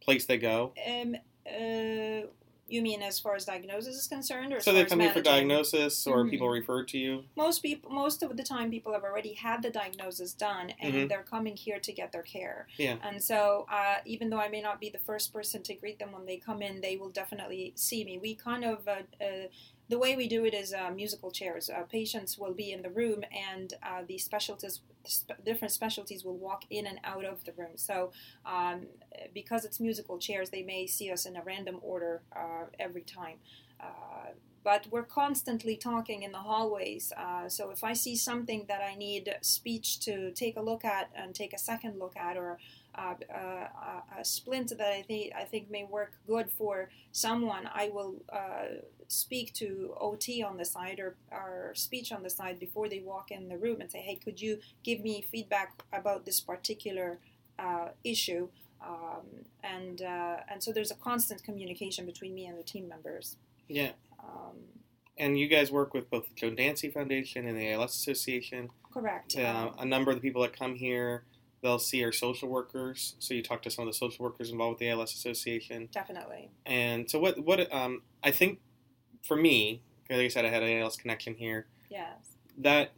place 0.00 0.26
they 0.26 0.38
go? 0.38 0.74
Um, 0.86 1.14
uh, 1.46 2.26
you 2.68 2.82
mean 2.82 3.02
as 3.02 3.18
far 3.18 3.34
as 3.34 3.44
diagnosis 3.44 3.96
is 3.96 4.06
concerned, 4.06 4.52
or 4.52 4.60
So 4.60 4.72
they 4.72 4.84
come 4.84 5.00
here 5.00 5.12
for 5.12 5.22
diagnosis, 5.22 6.06
or 6.06 6.24
Mhm. 6.24 6.30
people 6.30 6.48
refer 6.48 6.84
to 6.84 6.98
you. 6.98 7.24
Most 7.36 7.62
people, 7.62 7.90
most 7.90 8.22
of 8.22 8.36
the 8.36 8.42
time, 8.42 8.70
people 8.70 8.92
have 8.92 9.04
already 9.04 9.32
had 9.32 9.62
the 9.62 9.70
diagnosis 9.70 10.34
done, 10.34 10.70
and 10.78 10.94
Mhm. 10.94 11.08
they're 11.08 11.22
coming 11.22 11.56
here 11.56 11.80
to 11.80 11.92
get 11.92 12.12
their 12.12 12.22
care. 12.22 12.68
Yeah. 12.76 12.98
And 13.02 13.22
so, 13.22 13.66
uh, 13.70 13.96
even 14.04 14.30
though 14.30 14.40
I 14.40 14.48
may 14.48 14.60
not 14.60 14.80
be 14.80 14.90
the 14.90 14.98
first 14.98 15.32
person 15.32 15.62
to 15.64 15.74
greet 15.74 15.98
them 15.98 16.12
when 16.12 16.26
they 16.26 16.36
come 16.36 16.62
in, 16.62 16.80
they 16.80 16.96
will 16.96 17.10
definitely 17.10 17.72
see 17.74 18.04
me. 18.04 18.18
We 18.18 18.34
kind 18.34 18.64
of 18.64 18.86
uh, 18.86 19.02
uh, 19.20 19.48
the 19.88 19.98
way 19.98 20.16
we 20.16 20.28
do 20.28 20.44
it 20.44 20.54
is 20.54 20.74
uh, 20.74 20.90
musical 20.90 21.30
chairs. 21.30 21.70
Uh, 21.70 21.82
patients 21.82 22.38
will 22.38 22.52
be 22.52 22.72
in 22.72 22.82
the 22.82 22.90
room, 22.90 23.24
and 23.32 23.74
uh, 23.82 24.02
the 24.06 24.18
specialties, 24.18 24.80
sp- 25.08 25.40
different 25.44 25.72
specialties, 25.72 26.24
will 26.24 26.36
walk 26.36 26.64
in 26.70 26.86
and 26.86 27.00
out 27.04 27.24
of 27.24 27.44
the 27.44 27.52
room. 27.56 27.76
So, 27.76 28.12
um, 28.44 28.86
because 29.32 29.64
it's 29.64 29.80
musical 29.80 30.18
chairs, 30.18 30.50
they 30.50 30.62
may 30.62 30.86
see 30.86 31.10
us 31.10 31.24
in 31.24 31.36
a 31.36 31.42
random 31.42 31.78
order 31.82 32.20
uh, 32.36 32.66
every 32.78 33.02
time. 33.02 33.36
Uh, 33.80 34.32
but 34.64 34.86
we're 34.90 35.04
constantly 35.04 35.76
talking 35.76 36.22
in 36.22 36.32
the 36.32 36.38
hallways. 36.38 37.12
Uh, 37.16 37.48
so 37.48 37.70
if 37.70 37.82
I 37.82 37.94
see 37.94 38.16
something 38.16 38.66
that 38.68 38.82
I 38.82 38.94
need 38.96 39.34
speech 39.40 40.00
to 40.00 40.30
take 40.32 40.58
a 40.58 40.60
look 40.60 40.84
at 40.84 41.08
and 41.14 41.34
take 41.34 41.54
a 41.54 41.58
second 41.58 41.98
look 41.98 42.16
at, 42.16 42.36
or 42.36 42.58
uh, 42.94 43.14
uh, 43.34 44.18
a 44.18 44.24
splint 44.24 44.70
that 44.76 44.92
I 44.92 45.02
think 45.02 45.32
I 45.34 45.44
think 45.44 45.70
may 45.70 45.84
work 45.84 46.12
good 46.26 46.50
for 46.50 46.90
someone, 47.12 47.70
I 47.72 47.88
will 47.88 48.16
uh, 48.30 48.82
speak 49.08 49.52
to 49.54 49.94
OT 50.00 50.42
on 50.42 50.56
the 50.58 50.64
side 50.64 51.00
or, 51.00 51.16
or 51.32 51.72
speech 51.74 52.12
on 52.12 52.22
the 52.22 52.30
side 52.30 52.58
before 52.60 52.88
they 52.88 53.00
walk 53.00 53.30
in 53.30 53.48
the 53.48 53.56
room 53.56 53.80
and 53.80 53.90
say, 53.90 54.00
"Hey, 54.00 54.14
could 54.16 54.40
you 54.40 54.58
give 54.84 55.00
me 55.00 55.22
feedback 55.22 55.82
about 55.92 56.24
this 56.24 56.40
particular 56.40 57.18
uh, 57.58 57.88
issue?" 58.04 58.48
Um, 58.80 59.26
and 59.64 60.02
uh, 60.02 60.36
and 60.50 60.62
so 60.62 60.72
there's 60.72 60.90
a 60.90 60.94
constant 60.94 61.42
communication 61.42 62.06
between 62.06 62.34
me 62.34 62.46
and 62.46 62.56
the 62.58 62.62
team 62.62 62.86
members. 62.88 63.36
Yeah. 63.66 63.92
Um, 64.22 64.56
And 65.18 65.36
you 65.38 65.48
guys 65.48 65.72
work 65.72 65.94
with 65.94 66.08
both 66.10 66.28
the 66.28 66.34
Joan 66.36 66.54
Dancy 66.54 66.88
Foundation 66.90 67.46
and 67.48 67.58
the 67.58 67.72
ALS 67.72 67.94
Association. 67.96 68.70
correct. 68.92 69.36
Uh, 69.36 69.42
Um, 69.42 69.74
a 69.78 69.84
number 69.84 70.10
of 70.12 70.16
the 70.18 70.20
people 70.22 70.42
that 70.42 70.52
come 70.52 70.76
here, 70.76 71.24
they'll 71.60 71.80
see 71.80 72.04
our 72.04 72.12
social 72.12 72.48
workers. 72.48 73.16
So 73.18 73.34
you 73.34 73.42
talk 73.42 73.62
to 73.62 73.70
some 73.70 73.86
of 73.86 73.92
the 73.92 73.98
social 73.98 74.22
workers 74.24 74.50
involved 74.52 74.74
with 74.74 74.78
the 74.80 74.90
ALS 74.90 75.12
Association. 75.14 75.88
definitely. 75.92 76.50
And 76.64 77.10
so 77.10 77.18
what? 77.18 77.34
What? 77.44 77.72
Um, 77.72 78.02
I 78.22 78.30
think 78.30 78.60
for 79.22 79.36
me, 79.36 79.82
like 80.10 80.20
I 80.20 80.28
said, 80.28 80.44
I 80.44 80.48
had 80.48 80.62
an 80.62 80.78
ALS 80.80 80.96
connection 80.96 81.34
here. 81.34 81.66
Yes. 81.90 82.36
That 82.56 82.92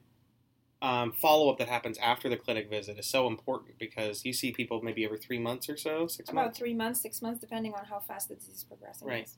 um, 0.82 1.12
follow 1.12 1.50
up 1.50 1.58
that 1.58 1.68
happens 1.68 1.98
after 1.98 2.28
the 2.28 2.36
clinic 2.36 2.70
visit 2.70 2.98
is 2.98 3.06
so 3.06 3.26
important 3.26 3.78
because 3.78 4.24
you 4.24 4.32
see 4.32 4.52
people 4.52 4.80
maybe 4.82 5.04
every 5.04 5.18
three 5.18 5.38
months 5.38 5.68
or 5.68 5.76
so, 5.76 6.06
six 6.06 6.30
About 6.30 6.44
months, 6.44 6.58
three 6.58 6.74
months, 6.74 7.00
six 7.00 7.20
months, 7.20 7.40
depending 7.40 7.74
on 7.74 7.84
how 7.84 7.98
fast 7.98 8.28
the 8.28 8.36
disease 8.36 8.56
is 8.56 8.64
progressing. 8.64 9.06
Right. 9.06 9.28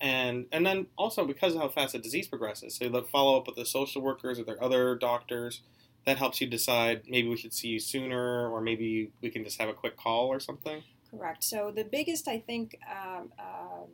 and 0.00 0.46
and 0.52 0.64
then 0.66 0.86
also 0.98 1.24
because 1.26 1.54
of 1.54 1.62
how 1.62 1.68
fast 1.68 1.92
the 1.92 1.98
disease 1.98 2.26
progresses, 2.28 2.74
so 2.76 2.88
the 2.88 3.02
follow 3.02 3.38
up 3.38 3.46
with 3.46 3.56
the 3.56 3.64
social 3.64 4.02
workers 4.02 4.38
or 4.38 4.44
their 4.44 4.62
other 4.62 4.94
doctors. 4.94 5.62
That 6.06 6.16
helps 6.16 6.40
you 6.40 6.46
decide 6.46 7.02
maybe 7.06 7.28
we 7.28 7.36
should 7.36 7.52
see 7.52 7.68
you 7.68 7.78
sooner, 7.78 8.48
or 8.48 8.62
maybe 8.62 9.12
we 9.20 9.28
can 9.28 9.44
just 9.44 9.60
have 9.60 9.68
a 9.68 9.74
quick 9.74 9.98
call 9.98 10.28
or 10.28 10.40
something. 10.40 10.82
Correct. 11.10 11.44
So 11.44 11.70
the 11.74 11.84
biggest, 11.84 12.26
I 12.26 12.38
think, 12.38 12.78
um, 12.90 13.30
um, 13.38 13.88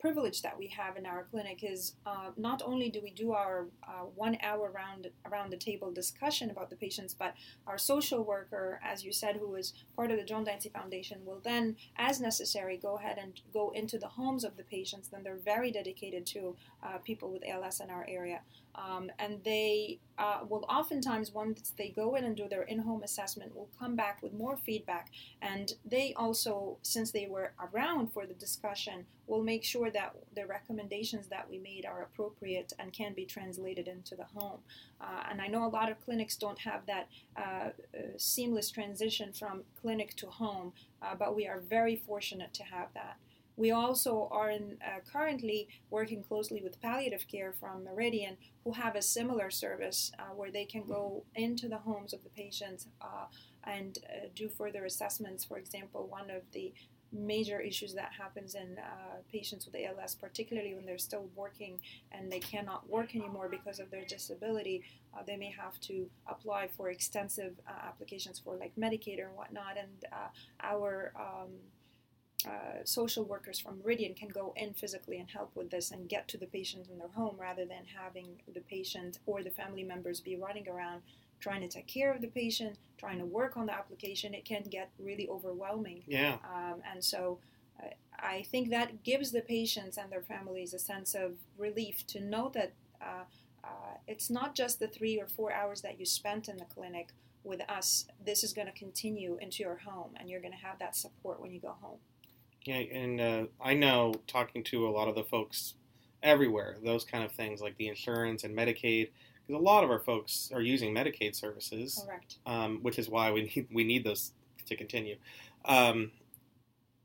privilege 0.00 0.40
that 0.42 0.58
we 0.58 0.66
have 0.66 0.96
in 0.96 1.04
our 1.04 1.26
clinic 1.30 1.62
is 1.62 1.94
uh, 2.06 2.30
not 2.36 2.62
only 2.64 2.88
do 2.88 3.00
we 3.02 3.10
do 3.10 3.32
our 3.32 3.66
uh, 3.86 4.04
one 4.14 4.36
hour 4.42 4.72
round 4.74 5.08
around 5.26 5.50
the 5.50 5.56
table 5.56 5.92
discussion 5.92 6.50
about 6.50 6.70
the 6.70 6.76
patients, 6.76 7.14
but 7.14 7.34
our 7.66 7.76
social 7.76 8.24
worker, 8.24 8.80
as 8.82 9.04
you 9.04 9.12
said, 9.12 9.36
who 9.36 9.54
is 9.54 9.74
part 9.94 10.10
of 10.10 10.16
the 10.16 10.24
Joan 10.24 10.44
Dancy 10.44 10.70
Foundation, 10.70 11.18
will 11.26 11.40
then, 11.44 11.76
as 11.96 12.20
necessary, 12.20 12.78
go 12.78 12.96
ahead 12.96 13.18
and 13.20 13.40
go 13.52 13.70
into 13.70 13.98
the 13.98 14.08
homes 14.08 14.42
of 14.42 14.56
the 14.56 14.64
patients. 14.64 15.08
Then 15.08 15.22
they're 15.22 15.36
very 15.36 15.70
dedicated 15.70 16.24
to 16.26 16.56
uh, 16.82 16.98
people 16.98 17.30
with 17.30 17.46
ALS 17.46 17.80
in 17.80 17.90
our 17.90 18.06
area. 18.08 18.40
Um, 18.74 19.10
and 19.18 19.42
they 19.44 19.98
uh, 20.16 20.40
will 20.48 20.64
oftentimes, 20.68 21.32
once 21.32 21.74
they 21.76 21.88
go 21.88 22.14
in 22.14 22.24
and 22.24 22.36
do 22.36 22.48
their 22.48 22.62
in-home 22.62 23.02
assessment, 23.02 23.54
will 23.54 23.68
come 23.78 23.96
back 23.96 24.22
with 24.22 24.32
more 24.32 24.56
feedback 24.56 25.10
and 25.42 25.74
they 25.84 26.14
also, 26.14 26.78
since 26.82 27.10
they 27.10 27.26
were 27.26 27.52
around 27.60 28.12
for 28.12 28.26
the 28.26 28.34
discussion, 28.34 29.06
will 29.30 29.42
make 29.44 29.64
sure 29.64 29.90
that 29.90 30.14
the 30.34 30.44
recommendations 30.44 31.28
that 31.28 31.48
we 31.48 31.56
made 31.58 31.86
are 31.86 32.02
appropriate 32.02 32.72
and 32.80 32.92
can 32.92 33.14
be 33.14 33.24
translated 33.24 33.86
into 33.86 34.16
the 34.16 34.24
home. 34.24 34.58
Uh, 35.00 35.22
and 35.30 35.40
I 35.40 35.46
know 35.46 35.64
a 35.64 35.76
lot 35.78 35.90
of 35.90 36.04
clinics 36.04 36.36
don't 36.36 36.58
have 36.58 36.84
that 36.86 37.08
uh, 37.36 37.40
uh, 37.40 37.70
seamless 38.16 38.70
transition 38.70 39.32
from 39.32 39.62
clinic 39.80 40.16
to 40.16 40.26
home, 40.26 40.72
uh, 41.00 41.14
but 41.14 41.36
we 41.36 41.46
are 41.46 41.60
very 41.60 41.94
fortunate 41.94 42.52
to 42.54 42.64
have 42.64 42.88
that. 42.94 43.16
We 43.56 43.70
also 43.70 44.28
are 44.32 44.50
in, 44.50 44.78
uh, 44.84 45.00
currently 45.12 45.68
working 45.90 46.24
closely 46.24 46.60
with 46.62 46.80
palliative 46.80 47.26
care 47.28 47.52
from 47.52 47.84
Meridian, 47.84 48.36
who 48.64 48.72
have 48.72 48.96
a 48.96 49.02
similar 49.02 49.50
service 49.50 50.10
uh, 50.18 50.32
where 50.34 50.50
they 50.50 50.64
can 50.64 50.84
go 50.86 51.24
into 51.34 51.68
the 51.68 51.78
homes 51.78 52.12
of 52.12 52.22
the 52.24 52.30
patients 52.30 52.88
uh, 53.02 53.26
and 53.64 53.98
uh, 53.98 54.28
do 54.34 54.48
further 54.48 54.86
assessments. 54.86 55.44
For 55.44 55.58
example, 55.58 56.06
one 56.08 56.30
of 56.30 56.42
the 56.52 56.72
major 57.12 57.60
issues 57.60 57.94
that 57.94 58.12
happens 58.18 58.54
in 58.54 58.78
uh, 58.78 59.16
patients 59.30 59.66
with 59.66 59.74
ALS, 59.74 60.14
particularly 60.14 60.74
when 60.74 60.86
they're 60.86 60.98
still 60.98 61.26
working 61.34 61.80
and 62.12 62.30
they 62.30 62.38
cannot 62.38 62.88
work 62.88 63.14
anymore 63.14 63.48
because 63.48 63.80
of 63.80 63.90
their 63.90 64.04
disability, 64.04 64.82
uh, 65.14 65.22
they 65.26 65.36
may 65.36 65.50
have 65.50 65.78
to 65.80 66.08
apply 66.28 66.68
for 66.68 66.90
extensive 66.90 67.54
uh, 67.66 67.72
applications 67.86 68.38
for 68.38 68.56
like 68.56 68.72
Medicaid 68.76 69.20
and 69.24 69.34
whatnot. 69.34 69.76
And 69.76 70.04
uh, 70.12 70.28
our 70.62 71.12
um, 71.16 71.48
uh, 72.46 72.84
social 72.84 73.24
workers 73.24 73.58
from 73.58 73.78
Meridian 73.82 74.14
can 74.14 74.28
go 74.28 74.54
in 74.56 74.72
physically 74.72 75.18
and 75.18 75.28
help 75.28 75.54
with 75.54 75.70
this 75.70 75.90
and 75.90 76.08
get 76.08 76.26
to 76.28 76.38
the 76.38 76.46
patient 76.46 76.88
in 76.90 76.98
their 76.98 77.08
home 77.08 77.36
rather 77.38 77.64
than 77.64 77.84
having 78.02 78.40
the 78.54 78.60
patient 78.60 79.18
or 79.26 79.42
the 79.42 79.50
family 79.50 79.82
members 79.82 80.20
be 80.20 80.36
running 80.36 80.66
around 80.68 81.02
trying 81.40 81.62
to 81.62 81.68
take 81.68 81.86
care 81.86 82.12
of 82.12 82.20
the 82.20 82.28
patient, 82.28 82.76
trying 82.98 83.18
to 83.18 83.24
work 83.24 83.56
on 83.56 83.66
the 83.66 83.72
application. 83.72 84.34
It 84.34 84.44
can 84.44 84.62
get 84.70 84.90
really 84.98 85.28
overwhelming. 85.28 86.02
Yeah, 86.06 86.36
Um, 86.44 86.82
and 86.90 87.02
so 87.02 87.38
uh, 87.82 87.88
I 88.18 88.42
think 88.42 88.70
that 88.70 89.02
gives 89.02 89.32
the 89.32 89.40
patients 89.40 89.96
and 89.96 90.12
their 90.12 90.22
families 90.22 90.74
a 90.74 90.78
sense 90.78 91.14
of 91.14 91.32
relief 91.58 92.06
to 92.08 92.20
know 92.20 92.50
that 92.54 92.72
uh, 93.00 93.24
uh, 93.64 93.96
it's 94.06 94.30
not 94.30 94.54
just 94.54 94.78
the 94.78 94.88
three 94.88 95.18
or 95.18 95.26
four 95.26 95.52
hours 95.52 95.80
that 95.82 95.98
you 95.98 96.06
spent 96.06 96.48
in 96.48 96.58
the 96.58 96.66
clinic 96.66 97.08
with 97.42 97.60
us. 97.70 98.06
This 98.24 98.44
is 98.44 98.52
going 98.52 98.66
to 98.66 98.72
continue 98.72 99.38
into 99.40 99.62
your 99.62 99.76
home, 99.76 100.10
and 100.16 100.28
you're 100.28 100.40
going 100.40 100.52
to 100.52 100.58
have 100.58 100.78
that 100.78 100.94
support 100.94 101.40
when 101.40 101.52
you 101.52 101.60
go 101.60 101.74
home. 101.80 101.98
yeah, 102.64 102.76
and 102.76 103.20
uh, 103.20 103.44
I 103.60 103.74
know 103.74 104.14
talking 104.26 104.62
to 104.64 104.86
a 104.86 104.90
lot 104.90 105.08
of 105.08 105.14
the 105.14 105.24
folks 105.24 105.74
everywhere, 106.22 106.76
those 106.84 107.04
kind 107.04 107.24
of 107.24 107.32
things 107.32 107.60
like 107.62 107.76
the 107.78 107.88
insurance 107.88 108.44
and 108.44 108.54
Medicaid, 108.54 109.08
because 109.46 109.60
a 109.60 109.62
lot 109.62 109.84
of 109.84 109.90
our 109.90 109.98
folks 109.98 110.50
are 110.54 110.60
using 110.60 110.94
Medicaid 110.94 111.34
services. 111.34 112.04
Correct. 112.06 112.36
um, 112.46 112.78
which 112.82 112.98
is 112.98 113.08
why 113.08 113.32
we 113.32 113.42
need 113.56 113.68
we 113.72 113.84
need 113.84 114.04
those 114.04 114.32
to 114.66 114.76
continue. 114.76 115.16
Um, 115.64 116.12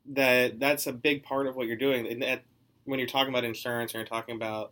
that 0.07 0.59
that's 0.59 0.87
a 0.87 0.93
big 0.93 1.23
part 1.23 1.47
of 1.47 1.55
what 1.55 1.67
you're 1.67 1.75
doing. 1.75 2.07
And 2.07 2.21
that, 2.21 2.43
when 2.85 2.99
you're 2.99 3.07
talking 3.07 3.33
about 3.33 3.43
insurance 3.43 3.93
or 3.93 3.99
you're 3.99 4.07
talking 4.07 4.35
about 4.35 4.71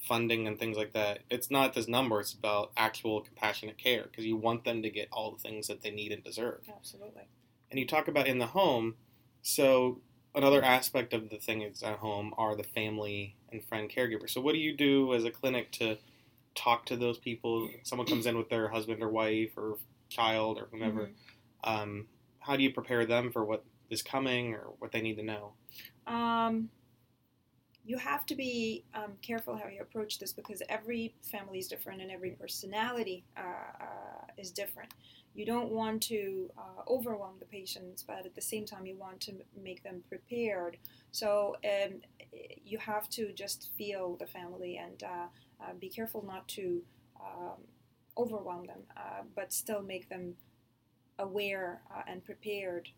funding 0.00 0.46
and 0.46 0.58
things 0.58 0.76
like 0.76 0.92
that, 0.92 1.20
it's 1.28 1.50
not 1.50 1.74
this 1.74 1.88
number. 1.88 2.20
It's 2.20 2.32
about 2.32 2.70
actual 2.76 3.20
compassionate 3.20 3.78
care 3.78 4.04
because 4.04 4.24
you 4.24 4.36
want 4.36 4.64
them 4.64 4.82
to 4.82 4.90
get 4.90 5.08
all 5.12 5.32
the 5.32 5.38
things 5.38 5.66
that 5.66 5.82
they 5.82 5.90
need 5.90 6.12
and 6.12 6.22
deserve. 6.22 6.60
Absolutely. 6.74 7.22
And 7.70 7.78
you 7.78 7.86
talk 7.86 8.08
about 8.08 8.26
in 8.26 8.38
the 8.38 8.46
home, 8.46 8.94
so 9.42 10.00
another 10.34 10.62
aspect 10.62 11.12
of 11.12 11.30
the 11.30 11.36
thing 11.36 11.62
is 11.62 11.82
at 11.82 11.98
home 11.98 12.32
are 12.38 12.54
the 12.54 12.62
family 12.62 13.34
and 13.50 13.62
friend 13.64 13.90
caregivers. 13.90 14.30
So 14.30 14.40
what 14.40 14.52
do 14.52 14.58
you 14.58 14.74
do 14.74 15.12
as 15.14 15.24
a 15.24 15.30
clinic 15.30 15.72
to 15.72 15.98
talk 16.58 16.86
to 16.86 16.96
those 16.96 17.18
people? 17.18 17.70
Someone 17.84 18.06
comes 18.06 18.26
in 18.26 18.36
with 18.36 18.48
their 18.48 18.68
husband 18.68 19.02
or 19.02 19.08
wife 19.08 19.52
or 19.56 19.78
child 20.08 20.58
or 20.58 20.66
whomever. 20.70 21.06
Mhm. 21.06 21.14
Um, 21.64 22.08
how 22.40 22.56
do 22.56 22.62
you 22.62 22.72
prepare 22.72 23.06
them 23.06 23.30
for 23.30 23.44
what 23.44 23.64
is 23.90 24.02
coming 24.02 24.54
or 24.54 24.74
what 24.78 24.92
they 24.92 25.00
need 25.00 25.16
to 25.16 25.22
know? 25.22 25.54
Um, 26.06 26.70
you 27.84 27.96
have 27.96 28.26
to 28.26 28.34
be 28.34 28.84
um, 28.94 29.14
careful 29.22 29.56
how 29.56 29.68
you 29.68 29.80
approach 29.80 30.18
this 30.18 30.32
because 30.32 30.62
every 30.68 31.14
family 31.22 31.58
is 31.58 31.68
different 31.68 32.02
and 32.02 32.10
every 32.10 32.32
personality 32.32 33.24
uh, 33.36 33.40
uh, 33.40 34.26
is 34.36 34.50
different. 34.50 34.92
You 35.34 35.46
don't 35.46 35.70
want 35.70 36.02
to 36.04 36.50
uh, 36.58 36.82
overwhelm 36.86 37.36
the 37.38 37.46
patients, 37.46 38.02
but 38.02 38.26
at 38.26 38.34
the 38.34 38.42
same 38.42 38.66
time, 38.66 38.84
you 38.86 38.96
want 38.96 39.20
to 39.22 39.32
make 39.62 39.82
them 39.84 40.02
prepared. 40.08 40.76
So 41.12 41.56
um, 41.64 42.02
you 42.64 42.78
have 42.78 43.08
to 43.10 43.32
just 43.32 43.70
feel 43.78 44.16
the 44.16 44.26
family 44.26 44.76
and 44.76 45.02
uh, 45.60 45.64
uh, 45.64 45.74
be 45.74 45.88
careful 45.88 46.24
not 46.26 46.48
to 46.48 46.82
um, 47.20 47.60
overwhelm 48.16 48.66
them, 48.66 48.80
uh, 48.96 49.22
but 49.34 49.52
still 49.52 49.82
make 49.82 50.08
them 50.08 50.34
aware 51.18 51.80
and 52.06 52.24
prepared. 52.24 52.90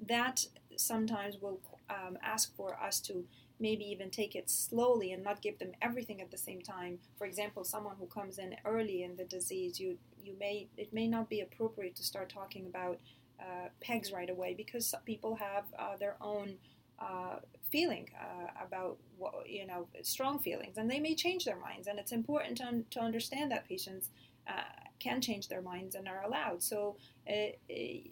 that 0.00 0.46
sometimes 0.76 1.40
will 1.40 1.60
um, 1.88 2.18
ask 2.22 2.56
for 2.56 2.76
us 2.80 3.00
to 3.00 3.24
maybe 3.60 3.84
even 3.84 4.10
take 4.10 4.34
it 4.34 4.50
slowly 4.50 5.12
and 5.12 5.22
not 5.22 5.40
give 5.40 5.58
them 5.58 5.70
everything 5.80 6.20
at 6.20 6.30
the 6.32 6.36
same 6.36 6.60
time. 6.60 6.98
For 7.16 7.24
example, 7.26 7.62
someone 7.62 7.94
who 7.98 8.06
comes 8.06 8.38
in 8.38 8.56
early 8.64 9.04
in 9.04 9.16
the 9.16 9.24
disease, 9.24 9.78
you 9.78 9.98
you 10.24 10.34
may 10.38 10.68
it 10.76 10.92
may 10.92 11.06
not 11.06 11.28
be 11.28 11.40
appropriate 11.40 11.94
to 11.96 12.02
start 12.02 12.28
talking 12.28 12.66
about 12.66 12.98
uh, 13.40 13.68
pegs 13.80 14.12
right 14.12 14.30
away 14.30 14.54
because 14.54 14.94
people 15.04 15.36
have 15.36 15.64
uh, 15.78 15.96
their 15.96 16.16
own 16.20 16.54
uh, 17.02 17.36
feeling 17.70 18.06
uh, 18.26 18.64
about 18.66 18.98
what 19.18 19.34
you 19.48 19.66
know 19.66 19.88
strong 20.02 20.38
feelings, 20.38 20.76
and 20.78 20.90
they 20.90 21.00
may 21.00 21.14
change 21.14 21.44
their 21.44 21.58
minds. 21.58 21.86
And 21.88 21.98
it's 21.98 22.12
important 22.12 22.58
to, 22.58 22.64
un- 22.64 22.84
to 22.90 23.00
understand 23.00 23.50
that 23.52 23.68
patients 23.68 24.10
uh, 24.46 24.72
can 24.98 25.20
change 25.20 25.48
their 25.48 25.62
minds 25.62 25.94
and 25.94 26.08
are 26.08 26.22
allowed. 26.22 26.62
So. 26.62 26.96
It, 27.26 27.60
it, 27.68 28.10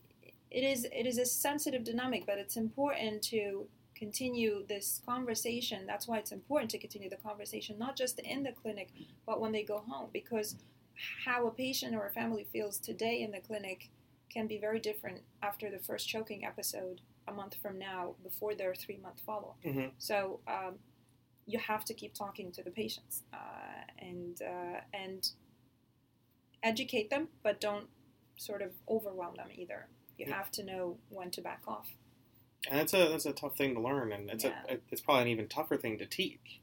it 0.50 0.64
is 0.64 0.84
it 0.92 1.06
is 1.06 1.18
a 1.18 1.24
sensitive 1.24 1.84
dynamic, 1.84 2.26
but 2.26 2.38
it's 2.38 2.56
important 2.56 3.22
to 3.24 3.68
continue 3.94 4.64
this 4.68 5.02
conversation. 5.06 5.86
That's 5.86 6.08
why 6.08 6.18
it's 6.18 6.32
important 6.32 6.70
to 6.72 6.78
continue 6.78 7.10
the 7.10 7.16
conversation, 7.16 7.78
not 7.78 7.96
just 7.96 8.18
in 8.18 8.42
the 8.42 8.52
clinic, 8.52 8.88
but 9.26 9.40
when 9.40 9.52
they 9.52 9.62
go 9.62 9.78
home, 9.86 10.08
because 10.12 10.56
how 11.24 11.46
a 11.46 11.50
patient 11.50 11.94
or 11.94 12.06
a 12.06 12.10
family 12.10 12.46
feels 12.52 12.78
today 12.78 13.22
in 13.22 13.30
the 13.30 13.40
clinic 13.40 13.90
can 14.32 14.46
be 14.46 14.58
very 14.58 14.80
different 14.80 15.20
after 15.42 15.70
the 15.70 15.78
first 15.78 16.08
choking 16.08 16.44
episode 16.44 17.00
a 17.30 17.34
month 17.34 17.56
from 17.62 17.78
now 17.78 18.14
before 18.22 18.54
their 18.54 18.74
three 18.74 18.98
month 19.02 19.20
follow 19.24 19.54
up. 19.54 19.58
Mm-hmm. 19.64 19.88
So 19.98 20.40
um, 20.46 20.74
you 21.46 21.58
have 21.58 21.84
to 21.86 21.94
keep 21.94 22.14
talking 22.14 22.52
to 22.52 22.62
the 22.62 22.70
patients 22.70 23.22
uh, 23.32 23.36
and 23.98 24.40
uh, 24.42 24.80
and 24.92 25.28
educate 26.62 27.10
them, 27.10 27.28
but 27.42 27.60
don't 27.60 27.86
sort 28.36 28.62
of 28.62 28.72
overwhelm 28.88 29.36
them 29.36 29.48
either. 29.54 29.86
You 30.18 30.26
yeah. 30.28 30.36
have 30.36 30.50
to 30.52 30.62
know 30.62 30.98
when 31.08 31.30
to 31.30 31.40
back 31.40 31.62
off 31.66 31.88
and 32.68 32.78
that's 32.78 32.92
a 32.92 33.08
that's 33.08 33.26
a 33.26 33.32
tough 33.32 33.56
thing 33.56 33.74
to 33.74 33.80
learn, 33.80 34.12
and 34.12 34.30
it's 34.30 34.44
yeah. 34.44 34.52
a 34.68 34.76
it's 34.90 35.00
probably 35.00 35.22
an 35.22 35.28
even 35.28 35.48
tougher 35.48 35.76
thing 35.76 35.98
to 35.98 36.06
teach. 36.06 36.59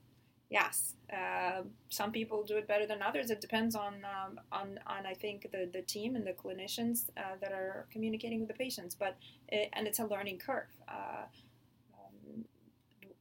Yes, 0.49 0.93
uh, 1.11 1.63
some 1.89 2.13
people 2.13 2.43
do 2.43 2.55
it 2.55 2.67
better 2.69 2.85
than 2.87 3.01
others. 3.01 3.29
It 3.29 3.41
depends 3.41 3.75
on 3.75 3.95
um, 4.05 4.39
on 4.49 4.79
on 4.87 5.05
I 5.05 5.13
think 5.13 5.51
the, 5.51 5.69
the 5.71 5.81
team 5.81 6.15
and 6.15 6.25
the 6.25 6.31
clinicians 6.31 7.09
uh, 7.17 7.35
that 7.41 7.51
are 7.51 7.85
communicating 7.91 8.39
with 8.39 8.47
the 8.47 8.53
patients. 8.53 8.95
But 8.95 9.17
it, 9.49 9.69
and 9.73 9.87
it's 9.87 9.99
a 9.99 10.05
learning 10.05 10.37
curve. 10.37 10.69
Uh, 10.87 11.25
um, 11.93 12.45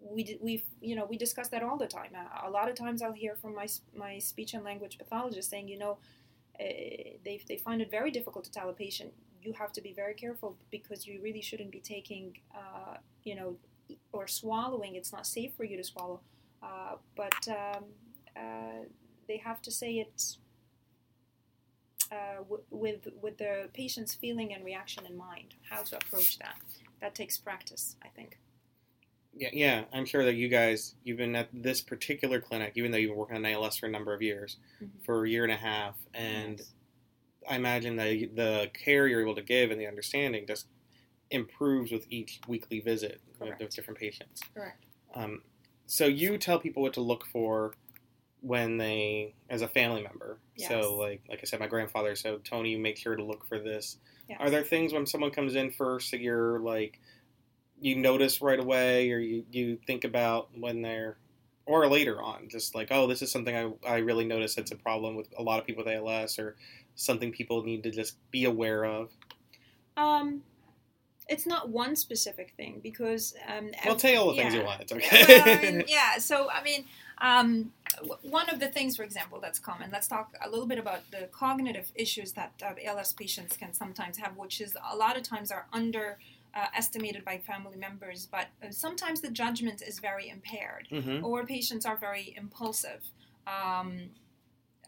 we 0.01 0.39
we 0.41 0.65
you 0.81 0.95
know 0.95 1.05
we 1.05 1.17
discuss 1.17 1.49
that 1.49 1.65
all 1.65 1.77
the 1.77 1.89
time. 1.89 2.13
Uh, 2.15 2.49
a 2.49 2.51
lot 2.51 2.69
of 2.69 2.77
times 2.77 3.03
I'll 3.03 3.13
hear 3.13 3.35
from 3.35 3.55
my 3.57 3.67
my 3.95 4.19
speech 4.19 4.55
and 4.55 4.65
language 4.65 4.97
pathologist 4.97 5.51
saying, 5.51 5.69
you 5.69 5.79
know, 5.79 5.99
uh, 6.61 6.65
they 7.25 7.41
they 7.49 7.57
find 7.57 7.83
it 7.83 7.91
very 7.91 8.11
difficult 8.13 8.45
to 8.45 8.51
tell 8.53 8.69
a 8.69 8.73
patient 8.73 9.13
you 9.43 9.53
have 9.53 9.73
to 9.73 9.81
be 9.81 9.93
very 9.93 10.15
careful 10.15 10.57
because 10.73 11.07
you 11.07 11.21
really 11.23 11.41
shouldn't 11.41 11.71
be 11.71 11.79
taking, 11.79 12.37
uh, 12.55 12.97
you 13.23 13.35
know, 13.37 13.57
or 14.13 14.27
swallowing. 14.27 14.97
It's 14.97 15.13
not 15.13 15.27
safe 15.27 15.53
for 15.57 15.65
you 15.65 15.77
to 15.77 15.85
swallow. 15.85 16.21
Uh, 16.63 16.97
but 17.17 17.49
um, 17.49 17.85
uh, 18.37 18.85
they 19.29 19.37
have 19.39 19.63
to 19.63 19.71
say 19.71 19.95
it 19.95 20.37
uh, 22.11 22.39
w- 22.39 22.63
with 22.71 23.09
with 23.21 23.39
the 23.39 23.69
patient's 23.75 24.15
feeling 24.15 24.55
and 24.55 24.65
reaction 24.65 25.05
in 25.07 25.17
mind. 25.17 25.55
How 25.69 25.83
to 25.83 25.97
approach 25.97 26.39
that. 26.39 26.57
That 27.01 27.15
takes 27.15 27.39
practice, 27.39 27.97
I 28.03 28.09
think. 28.09 28.39
Yeah, 29.39 29.51
yeah, 29.53 29.85
I'm 29.93 30.07
sure 30.07 30.25
that 30.25 30.37
you 30.37 30.49
guys, 30.49 30.95
you've 31.05 31.19
been 31.19 31.37
at 31.37 31.49
this 31.53 31.83
particular 31.83 32.41
clinic, 32.41 32.73
even 32.75 32.91
though 32.91 32.97
you've 32.97 33.11
been 33.11 33.19
working 33.19 33.37
on 33.37 33.45
ALS 33.45 33.77
for 33.77 33.85
a 33.85 33.91
number 33.91 34.15
of 34.15 34.23
years, 34.23 34.57
mm-hmm. 34.83 34.99
for 35.05 35.27
a 35.27 35.29
year 35.29 35.45
and 35.45 35.53
a 35.53 35.57
half, 35.57 35.95
and 36.15 36.59
yes 36.59 36.73
I 37.49 37.57
imagine 37.57 37.97
that 37.97 38.35
the 38.35 38.71
care 38.73 39.07
you're 39.07 39.21
able 39.21 39.35
to 39.35 39.43
give 39.43 39.71
and 39.71 39.81
the 39.81 39.87
understanding 39.87 40.47
just 40.47 40.67
improves 41.31 41.93
with 41.93 42.07
each 42.11 42.41
weekly 42.49 42.81
visit 42.81 43.21
Correct. 43.39 43.61
with 43.61 43.75
different 43.75 43.99
patients. 43.99 44.41
Correct. 44.55 44.85
Um, 45.15 45.43
so 45.87 46.07
you 46.07 46.39
tell 46.39 46.59
people 46.59 46.83
what 46.83 46.93
to 46.95 47.01
look 47.01 47.27
for 47.27 47.75
when 48.41 48.77
they, 48.77 49.35
as 49.51 49.63
a 49.63 49.69
family 49.69 50.03
member. 50.03 50.39
Yes. 50.57 50.69
So 50.69 50.97
like 50.97 51.23
like 51.29 51.41
I 51.43 51.45
said, 51.45 51.61
my 51.61 51.67
grandfather. 51.67 52.15
So 52.15 52.39
Tony, 52.39 52.77
make 52.77 52.97
sure 52.97 53.17
to 53.17 53.25
look 53.25 53.47
for 53.47 53.59
this. 53.59 53.99
Yes. 54.29 54.39
Are 54.41 54.51
there 54.51 54.63
things 54.63 54.93
when 54.93 55.07
someone 55.07 55.31
comes 55.31 55.55
in 55.55 55.71
first 55.71 56.11
that 56.11 56.21
you're 56.21 56.59
like 56.61 57.01
you 57.81 57.97
notice 57.97 58.41
right 58.41 58.59
away, 58.59 59.11
or 59.11 59.19
you 59.19 59.45
you 59.51 59.79
think 59.87 60.05
about 60.05 60.49
when 60.59 60.83
they're 60.83 61.19
or 61.67 61.89
later 61.89 62.23
on, 62.23 62.49
just 62.49 62.77
like, 62.77 62.89
oh, 62.93 63.09
this 63.09 63.23
is 63.23 63.31
something 63.31 63.77
I, 63.85 63.89
I 63.89 63.97
really 63.99 64.25
notice 64.25 64.57
it's 64.57 64.71
a 64.71 64.77
problem 64.77 65.17
with 65.17 65.29
a 65.37 65.43
lot 65.43 65.59
of 65.59 65.67
people 65.67 65.85
with 65.85 65.93
ALS, 65.93 66.39
or 66.39 66.57
something 66.95 67.33
people 67.33 67.65
need 67.65 67.83
to 67.83 67.91
just 67.91 68.17
be 68.31 68.45
aware 68.45 68.85
of? 68.85 69.11
Um, 69.97 70.43
it's 71.29 71.47
not 71.47 71.69
one 71.69 71.97
specific 71.97 72.53
thing 72.57 72.81
because. 72.83 73.35
Um, 73.49 73.71
well, 73.85 73.97
tell 73.97 74.13
you 74.13 74.19
all 74.19 74.31
the 74.31 74.37
yeah. 74.37 74.43
things 74.43 74.55
you 74.55 74.65
want. 74.65 74.81
It's 74.81 74.93
okay. 74.93 75.73
well, 75.77 75.85
yeah. 75.89 76.19
So 76.19 76.49
I 76.51 76.63
mean, 76.63 76.85
um, 77.19 77.73
one 78.23 78.49
of 78.49 78.61
the 78.61 78.69
things, 78.69 78.97
for 78.97 79.03
example, 79.03 79.41
that's 79.41 79.59
common. 79.59 79.91
Let's 79.93 80.09
talk 80.09 80.35
a 80.45 80.49
little 80.49 80.67
bit 80.67 80.79
about 80.79 81.11
the 81.11 81.29
cognitive 81.33 81.91
issues 81.95 82.33
that 82.33 82.53
uh, 82.65 82.75
ALS 82.85 83.13
patients 83.13 83.57
can 83.57 83.73
sometimes 83.73 84.19
have, 84.19 84.37
which 84.37 84.61
is 84.61 84.77
a 84.91 84.97
lot 84.97 85.17
of 85.17 85.23
times 85.23 85.51
are 85.51 85.67
under. 85.73 86.19
Uh, 86.55 86.65
estimated 86.75 87.23
by 87.23 87.37
family 87.37 87.77
members, 87.77 88.29
but 88.33 88.47
uh, 88.65 88.71
sometimes 88.71 89.21
the 89.21 89.29
judgment 89.29 89.83
is 89.83 89.99
very 89.99 90.31
impaired, 90.31 90.89
mm-hmm. 90.91 91.23
or 91.23 91.45
patients 91.45 91.85
are 91.85 91.99
very 91.99 92.33
impulsive. 92.35 93.03
Um, 93.47 94.09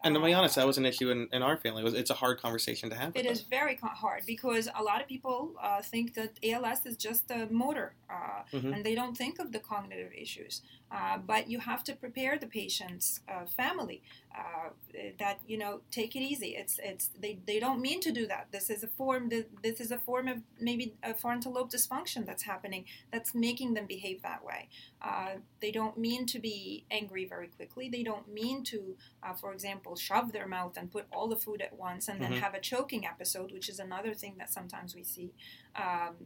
and 0.04 0.14
to 0.14 0.20
be 0.20 0.32
honest, 0.32 0.54
that 0.56 0.66
was 0.66 0.78
an 0.78 0.86
issue 0.86 1.10
in, 1.10 1.28
in 1.32 1.42
our 1.42 1.56
family. 1.56 1.82
It 1.82 1.84
was, 1.84 1.94
it's 1.94 2.10
a 2.10 2.14
hard 2.14 2.40
conversation 2.40 2.88
to 2.90 2.96
have. 2.96 3.16
It 3.16 3.26
is 3.26 3.40
them. 3.40 3.50
very 3.50 3.78
hard 3.82 4.22
because 4.26 4.68
a 4.76 4.82
lot 4.82 5.00
of 5.00 5.08
people 5.08 5.54
uh, 5.62 5.82
think 5.82 6.14
that 6.14 6.38
ALS 6.44 6.86
is 6.86 6.96
just 6.96 7.30
a 7.30 7.48
motor, 7.50 7.94
uh, 8.08 8.42
mm-hmm. 8.52 8.72
and 8.72 8.84
they 8.84 8.94
don't 8.94 9.16
think 9.16 9.38
of 9.38 9.52
the 9.52 9.58
cognitive 9.58 10.12
issues. 10.12 10.62
Uh, 10.90 11.18
but 11.18 11.50
you 11.50 11.58
have 11.58 11.84
to 11.84 11.94
prepare 11.94 12.38
the 12.38 12.46
patient's 12.46 13.20
uh, 13.28 13.44
family 13.44 14.02
uh, 14.34 14.70
that 15.18 15.38
you 15.46 15.58
know 15.58 15.80
take 15.90 16.16
it 16.16 16.20
easy. 16.20 16.56
It's 16.56 16.78
it's 16.82 17.10
they, 17.20 17.38
they 17.46 17.60
don't 17.60 17.80
mean 17.80 18.00
to 18.00 18.12
do 18.12 18.26
that. 18.28 18.48
This 18.52 18.70
is 18.70 18.82
a 18.82 18.86
form 18.86 19.30
this 19.62 19.80
is 19.80 19.90
a 19.90 19.98
form 19.98 20.28
of 20.28 20.38
maybe 20.60 20.94
a 21.02 21.12
frontal 21.12 21.52
lobe 21.52 21.70
dysfunction 21.70 22.24
that's 22.24 22.44
happening 22.44 22.84
that's 23.12 23.34
making 23.34 23.74
them 23.74 23.86
behave 23.86 24.22
that 24.22 24.42
way. 24.44 24.68
Uh, 25.02 25.36
they 25.60 25.70
don't 25.70 25.98
mean 25.98 26.24
to 26.26 26.38
be 26.38 26.84
angry 26.90 27.26
very 27.26 27.48
quickly. 27.48 27.88
They 27.88 28.02
don't 28.02 28.32
mean 28.32 28.64
to, 28.64 28.96
uh, 29.22 29.34
for 29.34 29.52
example, 29.52 29.87
shove 29.96 30.32
their 30.32 30.46
mouth 30.46 30.76
and 30.76 30.90
put 30.90 31.06
all 31.12 31.28
the 31.28 31.36
food 31.36 31.60
at 31.60 31.76
once 31.76 32.08
and 32.08 32.20
mm-hmm. 32.20 32.32
then 32.32 32.40
have 32.40 32.54
a 32.54 32.60
choking 32.60 33.06
episode, 33.06 33.52
which 33.52 33.68
is 33.68 33.78
another 33.78 34.14
thing 34.14 34.34
that 34.38 34.50
sometimes 34.50 34.94
we 34.94 35.04
see. 35.04 35.32
Um, 35.76 36.16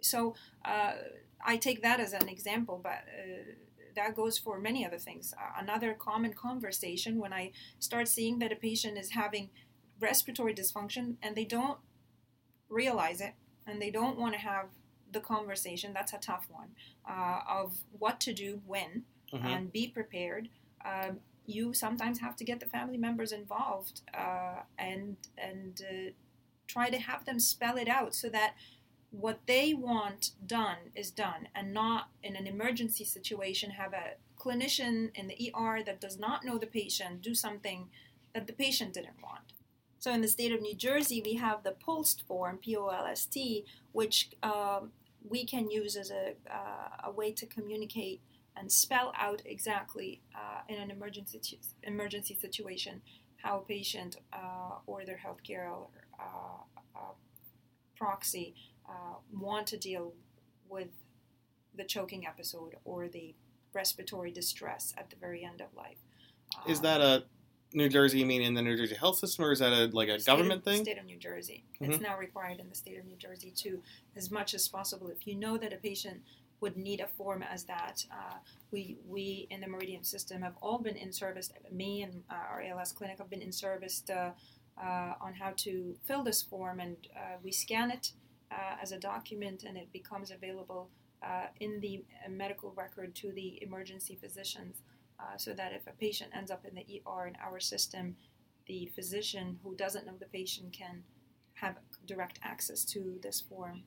so 0.00 0.34
I 0.64 1.56
take 1.56 1.82
that 1.82 2.00
as 2.00 2.12
an 2.12 2.28
example, 2.28 2.80
but 2.82 3.04
that 3.94 4.14
goes 4.14 4.38
for 4.38 4.58
many 4.58 4.84
other 4.86 4.98
things. 4.98 5.34
Uh, 5.38 5.60
another 5.60 5.94
common 5.94 6.32
conversation 6.32 7.18
when 7.18 7.32
I 7.32 7.52
start 7.78 8.08
seeing 8.08 8.38
that 8.38 8.52
a 8.52 8.56
patient 8.56 8.98
is 8.98 9.10
having 9.10 9.50
respiratory 9.98 10.54
dysfunction 10.54 11.16
and 11.22 11.36
they 11.36 11.44
don't 11.44 11.78
realize 12.68 13.20
it 13.20 13.34
and 13.66 13.80
they 13.80 13.90
don't 13.90 14.18
want 14.18 14.34
to 14.34 14.40
have 14.40 14.66
the 15.12 15.20
conversation, 15.20 15.92
that's 15.92 16.12
a 16.12 16.18
tough 16.18 16.46
one, 16.48 16.68
uh, 17.08 17.40
of 17.48 17.78
what 17.98 18.20
to 18.20 18.32
do 18.32 18.62
when 18.66 19.04
mm-hmm. 19.32 19.46
and 19.46 19.72
be 19.72 19.88
prepared. 19.88 20.48
Um, 20.84 21.18
you 21.46 21.74
sometimes 21.74 22.20
have 22.20 22.36
to 22.36 22.44
get 22.44 22.60
the 22.60 22.66
family 22.66 22.96
members 22.96 23.32
involved 23.32 24.02
uh, 24.14 24.62
and 24.78 25.16
and 25.36 25.82
uh, 25.88 26.10
try 26.66 26.88
to 26.88 26.98
have 26.98 27.24
them 27.24 27.40
spell 27.40 27.76
it 27.76 27.88
out 27.88 28.14
so 28.14 28.28
that 28.28 28.54
what 29.10 29.40
they 29.46 29.74
want 29.74 30.30
done 30.46 30.78
is 30.94 31.10
done 31.10 31.48
and 31.54 31.74
not 31.74 32.10
in 32.22 32.36
an 32.36 32.46
emergency 32.46 33.04
situation 33.04 33.70
have 33.70 33.92
a 33.92 34.14
clinician 34.38 35.10
in 35.14 35.26
the 35.26 35.52
ER 35.54 35.82
that 35.84 36.00
does 36.00 36.18
not 36.18 36.44
know 36.44 36.58
the 36.58 36.66
patient 36.66 37.20
do 37.20 37.34
something 37.34 37.88
that 38.34 38.46
the 38.46 38.52
patient 38.52 38.94
didn't 38.94 39.20
want. 39.22 39.52
So 39.98 40.12
in 40.12 40.22
the 40.22 40.28
state 40.28 40.52
of 40.52 40.62
New 40.62 40.74
Jersey, 40.74 41.20
we 41.22 41.34
have 41.34 41.62
the 41.62 41.72
POLST 41.72 42.22
form, 42.26 42.58
P-O-L-S-T, 42.58 43.64
which 43.92 44.30
um, 44.42 44.92
we 45.28 45.44
can 45.44 45.70
use 45.70 45.94
as 45.96 46.10
a, 46.10 46.34
uh, 46.50 46.88
a 47.04 47.10
way 47.10 47.32
to 47.32 47.44
communicate 47.44 48.22
and 48.60 48.70
spell 48.70 49.12
out 49.18 49.40
exactly 49.46 50.20
uh, 50.34 50.60
in 50.68 50.78
an 50.78 50.90
emergency 50.90 51.40
emergency 51.82 52.34
situation 52.34 53.00
how 53.38 53.58
a 53.58 53.62
patient 53.62 54.18
uh, 54.34 54.74
or 54.86 55.04
their 55.06 55.18
healthcare 55.26 55.66
uh, 56.18 56.22
uh, 56.94 57.00
proxy 57.96 58.54
uh, 58.86 59.14
want 59.32 59.66
to 59.66 59.78
deal 59.78 60.12
with 60.68 60.88
the 61.74 61.84
choking 61.84 62.26
episode 62.26 62.74
or 62.84 63.08
the 63.08 63.34
respiratory 63.72 64.30
distress 64.30 64.92
at 64.98 65.08
the 65.08 65.16
very 65.16 65.42
end 65.42 65.60
of 65.62 65.68
life. 65.74 65.96
Is 66.68 66.78
Um, 66.78 66.82
that 66.84 67.00
a 67.00 67.24
New 67.72 67.88
Jersey? 67.88 68.18
You 68.18 68.26
mean 68.26 68.42
in 68.42 68.52
the 68.52 68.62
New 68.62 68.76
Jersey 68.76 68.96
health 68.96 69.16
system, 69.18 69.44
or 69.46 69.52
is 69.52 69.60
that 69.60 69.72
a 69.72 69.86
like 69.96 70.08
a 70.10 70.18
government 70.18 70.58
of, 70.58 70.64
thing? 70.64 70.82
State 70.82 70.98
of 70.98 71.06
New 71.06 71.16
Jersey. 71.16 71.64
Mhm. 71.80 71.94
It's 71.94 72.02
now 72.02 72.18
required 72.18 72.58
in 72.60 72.68
the 72.68 72.74
state 72.74 72.98
of 72.98 73.06
New 73.06 73.16
Jersey 73.16 73.52
to, 73.62 73.82
as 74.16 74.30
much 74.30 74.52
as 74.52 74.68
possible, 74.68 75.08
if 75.08 75.26
you 75.26 75.34
know 75.34 75.56
that 75.56 75.72
a 75.72 75.76
patient 75.76 76.22
would 76.60 76.76
need 76.76 77.00
a 77.00 77.06
form 77.06 77.42
as 77.42 77.64
that, 77.64 78.04
uh, 78.10 78.36
we 78.70 78.98
we 79.06 79.46
in 79.50 79.60
the 79.60 79.66
Meridian 79.66 80.04
system 80.04 80.42
have 80.42 80.54
all 80.60 80.78
been 80.78 80.96
in 80.96 81.12
service. 81.12 81.50
Me 81.72 82.02
and 82.02 82.22
uh, 82.30 82.34
our 82.50 82.62
ALS 82.62 82.92
clinic 82.92 83.18
have 83.18 83.30
been 83.30 83.42
in 83.42 83.52
service 83.52 84.02
uh, 84.10 84.30
uh, 84.80 85.14
on 85.20 85.34
how 85.34 85.52
to 85.56 85.96
fill 86.04 86.22
this 86.22 86.42
form, 86.42 86.80
and 86.80 86.96
uh, 87.16 87.36
we 87.42 87.52
scan 87.52 87.90
it 87.90 88.12
as 88.82 88.90
a 88.90 88.98
document, 88.98 89.62
and 89.62 89.76
it 89.76 89.92
becomes 89.92 90.30
available 90.32 90.90
in 91.60 91.80
the 91.80 92.02
medical 92.28 92.72
record 92.76 93.14
to 93.14 93.30
the 93.32 93.62
emergency 93.62 94.18
physicians, 94.20 94.82
so 95.36 95.52
that 95.52 95.72
if 95.72 95.86
a 95.86 95.92
patient 95.92 96.30
ends 96.34 96.50
up 96.50 96.64
in 96.64 96.74
the 96.74 97.02
ER 97.06 97.26
in 97.28 97.36
our 97.44 97.60
system, 97.60 98.16
the 98.66 98.90
physician 98.94 99.60
who 99.62 99.74
doesn't 99.76 100.04
know 100.04 100.14
the 100.18 100.26
patient 100.26 100.72
can 100.72 101.04
have 101.54 101.76
direct 102.06 102.40
access 102.42 102.84
to 102.84 103.18
this 103.22 103.40
form. 103.40 103.82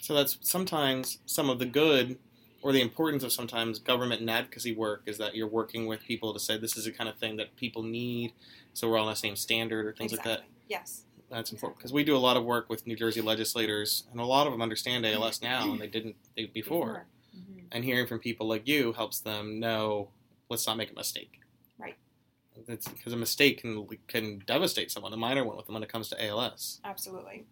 So 0.00 0.14
that's 0.14 0.38
sometimes 0.40 1.18
some 1.26 1.50
of 1.50 1.58
the 1.58 1.66
good 1.66 2.18
or 2.62 2.72
the 2.72 2.80
importance 2.80 3.22
of 3.22 3.32
sometimes 3.32 3.78
government 3.78 4.20
and 4.20 4.30
advocacy 4.30 4.74
work 4.74 5.02
is 5.06 5.18
that 5.18 5.36
you're 5.36 5.48
working 5.48 5.86
with 5.86 6.00
people 6.02 6.32
to 6.32 6.40
say 6.40 6.58
this 6.58 6.76
is 6.76 6.84
the 6.84 6.90
kind 6.90 7.08
of 7.08 7.16
thing 7.16 7.36
that 7.36 7.54
people 7.56 7.82
need, 7.82 8.32
so 8.72 8.88
we're 8.88 8.98
all 8.98 9.04
on 9.04 9.12
the 9.12 9.16
same 9.16 9.36
standard 9.36 9.86
or 9.86 9.92
things 9.92 10.12
exactly. 10.12 10.32
like 10.32 10.40
that. 10.40 10.48
Yes. 10.68 11.02
That's 11.30 11.52
important 11.52 11.78
because 11.78 11.92
we 11.92 12.04
do 12.04 12.16
a 12.16 12.18
lot 12.18 12.36
of 12.36 12.44
work 12.44 12.68
with 12.68 12.86
New 12.86 12.96
Jersey 12.96 13.20
legislators, 13.20 14.04
and 14.10 14.20
a 14.20 14.24
lot 14.24 14.46
of 14.46 14.52
them 14.52 14.62
understand 14.62 15.04
ALS 15.04 15.42
now, 15.42 15.70
and 15.70 15.80
they 15.80 15.88
didn't 15.88 16.16
they, 16.36 16.46
before. 16.46 17.06
Mhm. 17.36 17.64
And 17.72 17.84
hearing 17.84 18.06
from 18.06 18.20
people 18.20 18.46
like 18.46 18.66
you 18.66 18.92
helps 18.92 19.20
them 19.20 19.58
know, 19.58 20.10
let's 20.48 20.66
not 20.66 20.76
make 20.76 20.92
a 20.92 20.94
mistake. 20.94 21.40
Right. 21.78 21.96
Because 22.54 23.12
a 23.12 23.16
mistake 23.16 23.60
can 23.60 23.86
can 24.06 24.38
devastate 24.46 24.90
someone, 24.90 25.12
a 25.12 25.16
minor 25.16 25.44
one 25.44 25.56
with 25.56 25.66
them 25.66 25.74
when 25.74 25.82
it 25.82 25.88
comes 25.88 26.08
to 26.10 26.24
ALS. 26.24 26.80
Absolutely. 26.84 27.44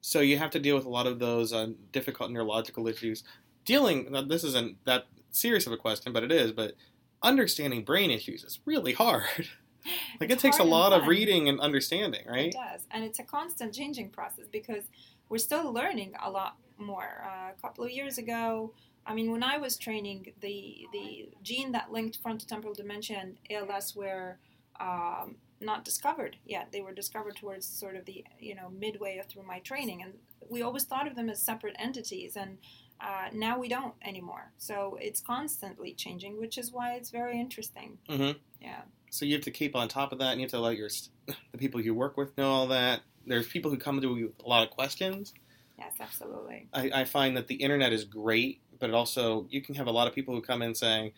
So 0.00 0.20
you 0.20 0.38
have 0.38 0.50
to 0.50 0.58
deal 0.58 0.76
with 0.76 0.86
a 0.86 0.90
lot 0.90 1.06
of 1.06 1.18
those 1.18 1.52
uh, 1.52 1.68
difficult 1.92 2.30
neurological 2.30 2.86
issues. 2.88 3.22
Dealing 3.64 4.10
now, 4.10 4.22
this 4.22 4.44
isn't 4.44 4.84
that 4.86 5.06
serious 5.30 5.66
of 5.66 5.72
a 5.72 5.76
question, 5.76 6.12
but 6.12 6.22
it 6.22 6.32
is. 6.32 6.52
But 6.52 6.74
understanding 7.22 7.84
brain 7.84 8.10
issues 8.10 8.44
is 8.44 8.60
really 8.64 8.94
hard. 8.94 9.48
like 10.20 10.30
It's 10.30 10.42
it 10.42 10.46
takes 10.46 10.58
a 10.58 10.64
lot 10.64 10.92
of 10.92 11.06
reading 11.06 11.48
and 11.48 11.60
understanding, 11.60 12.26
right? 12.26 12.48
It 12.48 12.52
does, 12.54 12.86
and 12.90 13.04
it's 13.04 13.18
a 13.18 13.24
constant 13.24 13.74
changing 13.74 14.10
process 14.10 14.46
because 14.50 14.84
we're 15.28 15.38
still 15.38 15.72
learning 15.72 16.14
a 16.22 16.30
lot 16.30 16.56
more. 16.78 17.24
Uh, 17.24 17.50
a 17.56 17.60
couple 17.60 17.84
of 17.84 17.90
years 17.90 18.18
ago, 18.18 18.72
I 19.06 19.14
mean, 19.14 19.30
when 19.30 19.42
I 19.42 19.58
was 19.58 19.76
training, 19.76 20.32
the 20.40 20.86
the 20.92 21.28
gene 21.42 21.72
that 21.72 21.92
linked 21.92 22.22
frontotemporal 22.22 22.74
dementia 22.74 23.18
and 23.18 23.36
ALS 23.50 23.94
were 23.94 24.38
um, 24.78 25.36
not 25.60 25.84
discovered 25.84 26.36
yet. 26.44 26.72
They 26.72 26.80
were 26.80 26.92
discovered 26.92 27.36
towards 27.36 27.66
sort 27.66 27.96
of 27.96 28.04
the 28.04 28.24
you 28.38 28.54
know 28.54 28.70
midway 28.70 29.22
through 29.28 29.44
my 29.44 29.58
training, 29.60 30.02
and 30.02 30.14
we 30.48 30.62
always 30.62 30.84
thought 30.84 31.06
of 31.06 31.16
them 31.16 31.28
as 31.28 31.42
separate 31.42 31.76
entities, 31.78 32.36
and 32.36 32.58
uh, 33.00 33.28
now 33.32 33.58
we 33.58 33.68
don't 33.68 33.94
anymore. 34.02 34.52
So 34.58 34.98
it's 35.00 35.20
constantly 35.20 35.94
changing, 35.94 36.38
which 36.38 36.58
is 36.58 36.72
why 36.72 36.94
it's 36.94 37.10
very 37.10 37.38
interesting. 37.40 37.98
hmm 38.08 38.32
Yeah. 38.60 38.82
So 39.10 39.24
you 39.24 39.34
have 39.34 39.44
to 39.44 39.50
keep 39.50 39.74
on 39.74 39.88
top 39.88 40.12
of 40.12 40.18
that, 40.18 40.32
and 40.32 40.40
you 40.40 40.44
have 40.44 40.52
to 40.52 40.60
let 40.60 40.76
your 40.76 40.88
the 41.26 41.58
people 41.58 41.80
you 41.80 41.94
work 41.94 42.16
with 42.16 42.36
know 42.38 42.50
all 42.50 42.66
that. 42.68 43.00
There's 43.26 43.48
people 43.48 43.70
who 43.70 43.76
come 43.76 44.00
to 44.00 44.16
you 44.16 44.26
with 44.26 44.44
a 44.44 44.48
lot 44.48 44.66
of 44.66 44.70
questions. 44.70 45.34
Yes, 45.78 45.94
absolutely. 46.00 46.68
I, 46.72 46.90
I 46.94 47.04
find 47.04 47.36
that 47.36 47.46
the 47.46 47.54
internet 47.54 47.92
is 47.92 48.04
great, 48.04 48.60
but 48.78 48.90
it 48.90 48.94
also 48.94 49.46
you 49.50 49.62
can 49.62 49.74
have 49.76 49.86
a 49.86 49.90
lot 49.90 50.06
of 50.08 50.14
people 50.14 50.34
who 50.34 50.42
come 50.42 50.62
in 50.62 50.74
saying, 50.74 51.12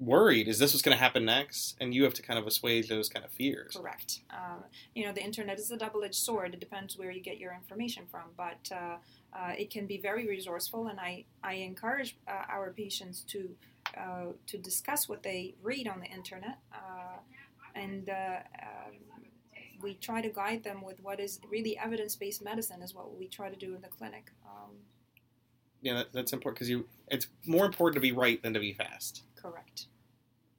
worried, 0.00 0.48
is 0.48 0.58
this 0.58 0.72
what's 0.72 0.82
going 0.82 0.96
to 0.96 1.02
happen 1.02 1.24
next? 1.26 1.76
And 1.80 1.94
you 1.94 2.04
have 2.04 2.14
to 2.14 2.22
kind 2.22 2.38
of 2.38 2.46
assuage 2.46 2.88
those 2.88 3.08
kind 3.08 3.24
of 3.24 3.30
fears. 3.30 3.76
Correct. 3.76 4.20
Um, 4.30 4.64
you 4.94 5.04
know, 5.04 5.12
the 5.12 5.22
internet 5.22 5.58
is 5.58 5.70
a 5.70 5.76
double-edged 5.76 6.14
sword. 6.14 6.54
It 6.54 6.60
depends 6.60 6.96
where 6.96 7.10
you 7.10 7.20
get 7.20 7.38
your 7.38 7.52
information 7.52 8.04
from, 8.10 8.30
but 8.36 8.70
uh, 8.72 8.96
uh, 9.38 9.52
it 9.58 9.70
can 9.70 9.86
be 9.86 9.98
very 9.98 10.26
resourceful. 10.26 10.86
And 10.88 10.98
I, 10.98 11.26
I 11.44 11.54
encourage 11.54 12.16
uh, 12.26 12.44
our 12.48 12.72
patients 12.72 13.24
to 13.28 13.54
uh, 13.96 14.32
to 14.46 14.56
discuss 14.56 15.08
what 15.08 15.22
they 15.22 15.54
read 15.62 15.88
on 15.88 16.00
the 16.00 16.06
internet, 16.06 16.58
uh, 16.72 17.18
and 17.74 18.08
uh, 18.08 18.38
we 19.82 19.94
try 19.94 20.20
to 20.20 20.28
guide 20.28 20.62
them 20.62 20.80
with 20.82 21.00
what 21.02 21.18
is 21.18 21.40
really 21.48 21.76
evidence-based 21.76 22.42
medicine. 22.42 22.82
Is 22.82 22.94
what 22.94 23.18
we 23.18 23.26
try 23.26 23.50
to 23.50 23.56
do 23.56 23.74
in 23.74 23.80
the 23.80 23.88
clinic. 23.88 24.30
Um, 24.46 24.76
Yeah, 25.82 25.94
that, 25.94 26.12
that's 26.12 26.32
important 26.32 26.56
because 26.56 26.70
you. 26.70 26.86
It's 27.08 27.26
more 27.46 27.66
important 27.66 27.94
to 27.94 28.00
be 28.00 28.12
right 28.12 28.40
than 28.42 28.54
to 28.54 28.60
be 28.60 28.72
fast. 28.72 29.22
Correct. 29.40 29.86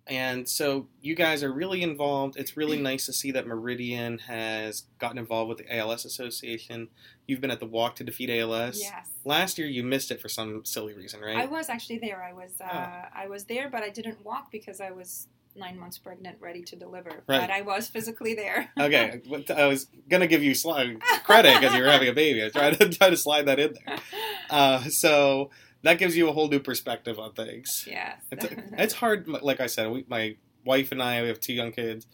And 0.07 0.49
so 0.49 0.87
you 1.01 1.15
guys 1.15 1.43
are 1.43 1.51
really 1.53 1.83
involved. 1.83 2.35
It's 2.35 2.57
really 2.57 2.77
nice 2.81 3.05
to 3.05 3.13
see 3.13 3.31
that 3.31 3.45
Meridian 3.47 4.17
has 4.19 4.83
gotten 4.99 5.17
involved 5.17 5.49
with 5.49 5.59
the 5.59 5.75
ALS 5.77 6.05
Association. 6.05 6.89
You've 7.27 7.39
been 7.39 7.51
at 7.51 7.59
the 7.59 7.65
Walk 7.67 7.95
to 7.97 8.03
Defeat 8.03 8.29
ALS. 8.29 8.79
Yes. 8.81 9.09
Last 9.23 9.57
year 9.57 9.67
you 9.67 9.83
missed 9.83 10.11
it 10.11 10.19
for 10.19 10.27
some 10.27 10.65
silly 10.65 10.93
reason, 10.93 11.21
right? 11.21 11.37
I 11.37 11.45
was 11.45 11.69
actually 11.69 11.99
there. 11.99 12.21
I 12.23 12.33
was 12.33 12.59
uh, 12.59 12.67
Oh. 12.71 13.07
I 13.15 13.27
was 13.27 13.45
there, 13.45 13.69
but 13.69 13.83
I 13.83 13.89
didn't 13.89 14.23
walk 14.25 14.51
because 14.51 14.81
I 14.81 14.91
was 14.91 15.27
nine 15.55 15.77
months 15.77 15.97
pregnant, 15.97 16.37
ready 16.39 16.63
to 16.63 16.75
deliver. 16.75 17.09
Right. 17.27 17.39
But 17.41 17.51
I 17.51 17.61
was 17.61 17.87
physically 17.89 18.33
there. 18.33 18.71
okay, 18.79 19.21
I 19.55 19.65
was 19.67 19.87
gonna 20.09 20.27
give 20.27 20.41
you 20.43 20.51
sli- 20.53 20.99
credit 21.23 21.59
because 21.59 21.75
you 21.75 21.83
were 21.83 21.89
having 21.89 22.07
a 22.07 22.13
baby. 22.13 22.43
I 22.43 22.49
tried 22.49 22.79
to 22.79 22.89
try 22.97 23.09
to 23.09 23.17
slide 23.17 23.45
that 23.47 23.59
in 23.59 23.75
there. 23.85 23.97
Uh, 24.49 24.81
so 24.89 25.49
that 25.83 25.97
gives 25.97 26.15
you 26.15 26.29
a 26.29 26.31
whole 26.31 26.47
new 26.47 26.59
perspective 26.59 27.19
on 27.19 27.33
things. 27.33 27.85
yes. 27.89 28.21
It's, 28.31 28.45
it's 28.77 28.93
hard. 28.95 29.27
Like 29.27 29.59
I 29.59 29.67
said, 29.67 29.89
we, 29.91 30.05
my 30.07 30.35
wife 30.65 30.91
and 30.91 31.01
I 31.01 31.21
we 31.21 31.27
have 31.27 31.39
two 31.39 31.53
young 31.53 31.71
kids. 31.71 32.07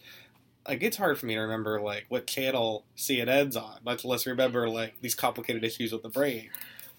Like 0.66 0.82
it's 0.82 0.96
hard 0.96 1.18
for 1.18 1.26
me 1.26 1.34
to 1.34 1.40
remember 1.40 1.80
like 1.80 2.06
what 2.08 2.26
channel 2.26 2.84
CNN's 2.96 3.56
on, 3.56 3.78
much 3.84 4.04
less 4.04 4.26
remember 4.26 4.68
like 4.68 4.94
these 5.00 5.14
complicated 5.14 5.64
issues 5.64 5.92
with 5.92 6.02
the 6.02 6.10
brain. 6.10 6.50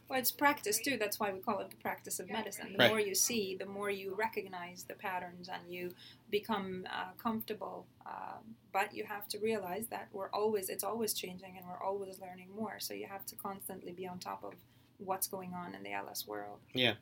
well, 0.10 0.18
it's 0.18 0.32
practice 0.32 0.80
too. 0.80 0.98
That's 0.98 1.20
why 1.20 1.32
we 1.32 1.40
call 1.40 1.60
it 1.60 1.70
the 1.70 1.76
practice 1.76 2.20
of 2.20 2.30
medicine. 2.32 2.74
The 2.74 2.80
Right. 2.80 2.90
more 2.90 3.00
you 3.00 3.14
see, 3.14 3.56
the 3.56 3.68
more 3.68 3.92
you 3.92 4.16
recognize 4.16 4.86
the 4.88 4.96
patterns 4.96 5.50
and 5.50 5.72
you 5.72 5.92
become 6.32 6.88
uh, 6.92 7.12
comfortable. 7.22 7.86
Um, 8.08 8.56
but 8.72 8.92
you 8.94 9.04
have 9.04 9.28
to 9.30 9.38
realize 9.40 9.86
that 9.92 10.08
we're 10.12 10.30
always 10.30 10.70
it's 10.70 10.84
always 10.84 11.14
changing 11.14 11.56
and 11.58 11.66
we're 11.68 11.84
always 11.84 12.20
learning 12.20 12.48
more. 12.56 12.80
So 12.80 12.96
you 12.96 13.06
have 13.06 13.26
to 13.28 13.36
constantly 13.36 13.92
be 13.92 14.08
on 14.08 14.18
top 14.18 14.44
of 14.44 14.54
what's 15.00 15.28
going 15.28 15.54
on 15.54 15.74
in 15.76 15.84
the 15.84 15.92
ALS 15.94 16.28
world. 16.28 16.60
Yeah. 16.74 16.96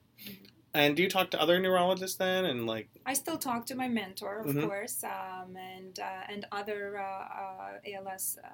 And 0.73 0.95
do 0.95 1.01
you 1.03 1.09
talk 1.09 1.31
to 1.31 1.41
other 1.41 1.59
neurologists 1.59 2.17
then? 2.17 2.45
And 2.45 2.67
like, 2.67 2.89
I 3.05 3.13
still 3.13 3.37
talk 3.37 3.65
to 3.67 3.75
my 3.75 3.87
mentor, 3.87 4.39
of 4.41 4.47
Mhm. 4.47 4.67
course, 4.67 5.03
um, 5.03 5.55
and 5.57 5.99
uh, 5.99 6.23
and 6.29 6.45
other 6.51 6.99
uh, 6.99 7.03
uh, 7.03 7.79
ALS 7.93 8.37
uh, 8.43 8.47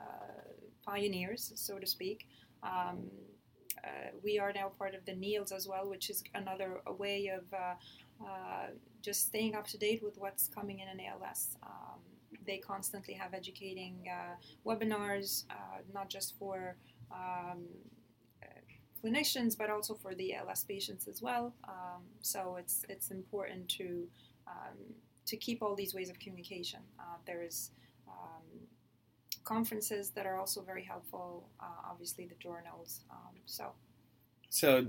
pioneers, 0.86 1.52
so 1.56 1.80
to 1.80 1.86
speak. 1.86 2.28
Um, 2.62 3.10
uh, 3.84 4.12
we 4.24 4.40
are 4.40 4.54
now 4.54 4.70
part 4.70 4.96
of 4.96 5.04
the 5.06 5.16
NEALS 5.16 5.52
as 5.52 5.68
well, 5.68 5.90
which 5.90 6.10
is 6.10 6.24
another 6.34 6.82
a 6.86 6.94
way 6.94 7.28
of 7.28 7.44
uh, 7.54 7.76
uh, 8.26 8.68
just 9.02 9.26
staying 9.26 9.56
up 9.56 9.68
to 9.68 9.78
date 9.78 10.02
with 10.02 10.18
what's 10.18 10.48
coming 10.48 10.80
in 10.80 10.88
an 10.88 11.00
ALS. 11.02 11.58
Um, 11.64 12.00
they 12.46 12.58
constantly 12.60 13.14
have 13.16 13.34
educating 13.34 14.08
uh, 14.10 14.36
webinars, 14.66 15.44
uh, 15.50 15.80
not 15.94 16.10
just 16.10 16.38
for 16.38 16.78
um, 17.12 17.66
clinicians, 19.04 19.58
but 19.58 19.70
also 19.70 19.94
for 19.94 20.16
the 20.16 20.36
ALS 20.36 20.64
patients 20.64 21.08
as 21.08 21.22
well. 21.22 21.54
Um, 21.68 22.04
so 22.22 22.58
it's 22.60 22.86
it's 22.90 23.12
important 23.12 23.68
to 23.70 24.08
um, 24.48 24.78
to 25.26 25.38
keep 25.38 25.62
all 25.62 25.76
these 25.76 25.94
ways 25.94 26.10
of 26.10 26.20
communication. 26.20 26.80
Uh, 27.00 27.18
there's 27.26 27.72
um, 28.08 28.44
conferences 29.44 30.12
that 30.12 30.26
are 30.26 30.38
also 30.38 30.62
very 30.62 30.84
helpful. 30.84 31.50
Uh, 31.60 31.90
obviously, 31.90 32.26
the 32.26 32.36
journals. 32.36 33.02
Um, 33.12 33.36
so 33.46 33.72
so 34.50 34.86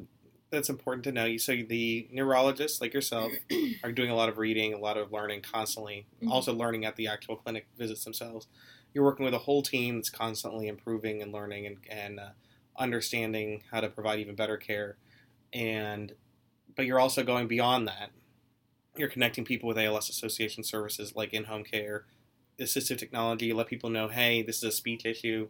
that's 0.50 0.68
important 0.68 1.04
to 1.04 1.12
know. 1.12 1.24
You 1.24 1.38
so 1.38 1.56
the 1.68 2.08
neurologists 2.12 2.80
like 2.80 2.94
yourself 2.94 3.32
are 3.82 3.92
doing 3.92 4.10
a 4.10 4.14
lot 4.14 4.28
of 4.28 4.38
reading, 4.38 4.74
a 4.74 4.78
lot 4.78 4.96
of 4.96 5.12
learning 5.12 5.42
constantly. 5.42 6.06
Mhm. 6.22 6.30
Also 6.30 6.52
learning 6.52 6.84
at 6.84 6.96
the 6.96 7.08
actual 7.08 7.36
clinic 7.36 7.66
visits 7.76 8.04
themselves. 8.04 8.46
You're 8.92 9.04
working 9.04 9.24
with 9.24 9.34
a 9.34 9.38
whole 9.38 9.62
team 9.62 9.96
that's 9.96 10.10
constantly 10.10 10.68
improving 10.68 11.20
and 11.20 11.32
learning 11.32 11.66
and, 11.66 11.78
and 11.90 12.20
uh, 12.20 12.28
understanding 12.78 13.62
how 13.70 13.80
to 13.80 13.88
provide 13.88 14.18
even 14.20 14.34
better 14.34 14.56
care. 14.56 14.96
And 15.52 16.12
but 16.76 16.86
you're 16.86 17.00
also 17.00 17.22
going 17.22 17.46
beyond 17.46 17.86
that. 17.88 18.10
You're 18.96 19.08
connecting 19.08 19.44
people 19.44 19.68
with 19.68 19.78
ALS 19.78 20.08
Association 20.08 20.64
services 20.64 21.14
like 21.16 21.32
in-home 21.32 21.64
care, 21.64 22.04
assistive 22.58 22.98
technology. 22.98 23.52
Let 23.52 23.66
people 23.66 23.90
know, 23.90 24.08
hey, 24.08 24.42
this 24.42 24.58
is 24.58 24.64
a 24.64 24.72
speech 24.72 25.04
issue. 25.04 25.48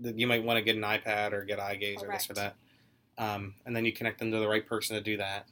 that 0.00 0.18
you 0.18 0.26
might 0.26 0.44
want 0.44 0.58
to 0.58 0.62
get 0.62 0.76
an 0.76 0.82
iPad 0.82 1.32
or 1.32 1.44
get 1.44 1.58
eye 1.58 1.74
gaze 1.76 2.02
or 2.02 2.08
this 2.12 2.30
or 2.30 2.34
that. 2.34 2.54
Um, 3.18 3.54
and 3.66 3.74
then 3.74 3.84
you 3.84 3.92
connect 3.92 4.18
them 4.20 4.30
to 4.30 4.38
the 4.38 4.48
right 4.48 4.64
person 4.64 4.96
to 4.96 5.02
do 5.02 5.16
that. 5.16 5.46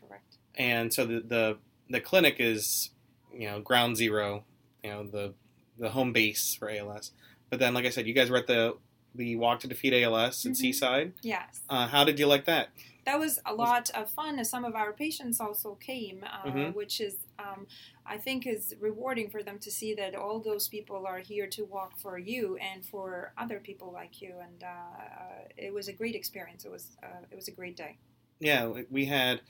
correct. 0.00 0.36
And 0.56 0.92
so 0.92 1.04
the, 1.06 1.20
the 1.20 1.58
the 1.88 2.00
clinic 2.00 2.36
is 2.38 2.90
you 3.32 3.48
know 3.48 3.60
ground 3.60 3.96
zero, 3.96 4.44
you 4.82 4.90
know 4.90 5.04
the 5.04 5.34
the 5.78 5.90
home 5.90 6.12
base 6.12 6.54
for 6.54 6.68
ALS. 6.68 7.12
But 7.48 7.58
then, 7.58 7.74
like 7.74 7.84
I 7.84 7.90
said, 7.90 8.06
you 8.06 8.14
guys 8.14 8.30
were 8.30 8.38
at 8.38 8.46
the 8.46 8.76
the 9.14 9.36
Walk 9.36 9.60
to 9.60 9.68
Defeat 9.68 9.92
ALS 10.02 10.44
at 10.46 10.52
Mhm. 10.52 10.56
Seaside. 10.56 11.12
Yes. 11.22 11.60
Uh, 11.68 11.86
how 11.86 12.04
did 12.04 12.18
you 12.18 12.26
like 12.26 12.44
that? 12.46 12.70
that 13.04 13.18
was 13.18 13.40
a 13.44 13.52
lot 13.52 13.90
of 13.90 14.08
fun. 14.08 14.44
Some 14.44 14.64
of 14.64 14.76
our 14.76 14.92
patients 14.92 15.40
also 15.40 15.74
came, 15.74 16.22
uh, 16.22 16.44
Mhm. 16.44 16.72
which 16.74 17.00
is 17.00 17.16
um, 17.40 17.66
I 18.06 18.16
think 18.16 18.46
is 18.46 18.76
rewarding 18.78 19.28
for 19.28 19.42
them 19.42 19.58
to 19.58 19.70
see 19.72 19.92
that 19.94 20.14
all 20.14 20.38
those 20.38 20.68
people 20.68 21.04
are 21.04 21.18
here 21.18 21.48
to 21.48 21.64
walk 21.64 21.98
for 21.98 22.16
you 22.16 22.56
and 22.58 22.86
for 22.86 23.32
other 23.36 23.58
people 23.58 23.90
like 23.90 24.22
you. 24.22 24.34
And 24.40 24.62
uh, 24.62 24.66
uh, 24.66 25.48
it 25.56 25.74
was 25.74 25.88
a 25.88 25.92
great 25.92 26.14
experience. 26.14 26.64
It 26.64 26.70
was 26.70 26.96
uh, 27.02 27.22
it 27.28 27.34
was 27.34 27.48
a 27.48 27.50
great 27.50 27.76
day. 27.76 27.96
Yeah, 28.38 28.68
we- 28.68 28.86
we 28.88 29.04
had 29.06 29.40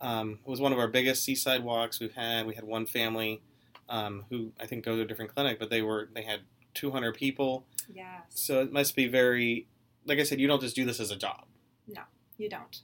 um, 0.00 0.38
it 0.44 0.48
was 0.48 0.60
one 0.62 0.72
of 0.72 0.78
our 0.78 0.88
biggest 0.88 1.22
seaside 1.22 1.62
walks 1.62 2.00
we've 2.00 2.14
had. 2.14 2.46
We 2.46 2.54
had 2.54 2.64
one 2.64 2.86
family 2.86 3.42
um, 3.90 4.24
who 4.30 4.52
I 4.58 4.66
think 4.66 4.86
go 4.86 4.96
to 4.96 5.02
a 5.02 5.04
different 5.04 5.34
clinic, 5.34 5.58
but 5.58 5.68
they 5.68 5.82
were 5.82 6.08
they 6.14 6.22
had 6.22 6.40
200 6.72 7.14
people. 7.14 7.66
Yes, 7.92 8.22
So 8.28 8.60
it 8.62 8.72
must 8.72 8.96
be 8.96 9.06
very, 9.08 9.66
like 10.06 10.18
I 10.18 10.22
said, 10.24 10.40
you 10.40 10.46
don't 10.48 10.60
just 10.60 10.76
do 10.76 10.84
this 10.84 11.00
as 11.00 11.10
a 11.10 11.16
job. 11.16 11.44
No, 11.86 12.02
you 12.38 12.48
don't. 12.48 12.80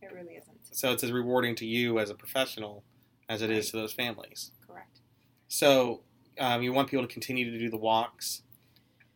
It 0.00 0.12
really 0.12 0.34
isn't. 0.34 0.58
So 0.72 0.92
it's 0.92 1.04
as 1.04 1.12
rewarding 1.12 1.54
to 1.56 1.66
you 1.66 1.98
as 1.98 2.10
a 2.10 2.14
professional 2.14 2.82
as 3.28 3.42
it 3.42 3.50
is 3.50 3.70
to 3.70 3.76
those 3.76 3.92
families. 3.92 4.50
Correct. 4.66 5.00
So 5.48 6.00
um, 6.38 6.62
you 6.62 6.72
want 6.72 6.88
people 6.90 7.06
to 7.06 7.12
continue 7.12 7.50
to 7.50 7.58
do 7.58 7.70
the 7.70 7.76
walks. 7.76 8.42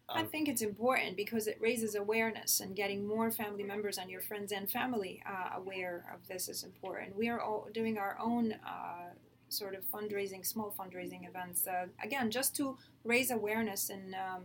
I 0.08 0.20
Um, 0.20 0.28
think 0.28 0.48
it's 0.48 0.62
important 0.62 1.16
because 1.16 1.48
it 1.48 1.58
raises 1.60 1.96
awareness 1.96 2.60
and 2.60 2.76
getting 2.76 3.04
more 3.06 3.30
family 3.32 3.64
members 3.64 3.98
and 3.98 4.08
your 4.08 4.20
friends 4.20 4.52
and 4.52 4.70
family 4.70 5.20
uh, 5.26 5.56
aware 5.56 6.04
of 6.14 6.28
this 6.28 6.48
is 6.48 6.62
important. 6.62 7.16
We 7.16 7.28
are 7.28 7.40
all 7.40 7.68
doing 7.74 7.98
our 7.98 8.16
own 8.20 8.52
uh, 8.64 9.10
sort 9.48 9.74
of 9.74 9.84
fundraising, 9.84 10.44
small 10.44 10.74
fundraising 10.78 11.28
events, 11.28 11.66
uh, 11.66 11.86
again, 12.02 12.30
just 12.30 12.56
to 12.56 12.76
raise 13.04 13.30
awareness 13.30 13.90
in, 13.90 14.14
um, 14.14 14.42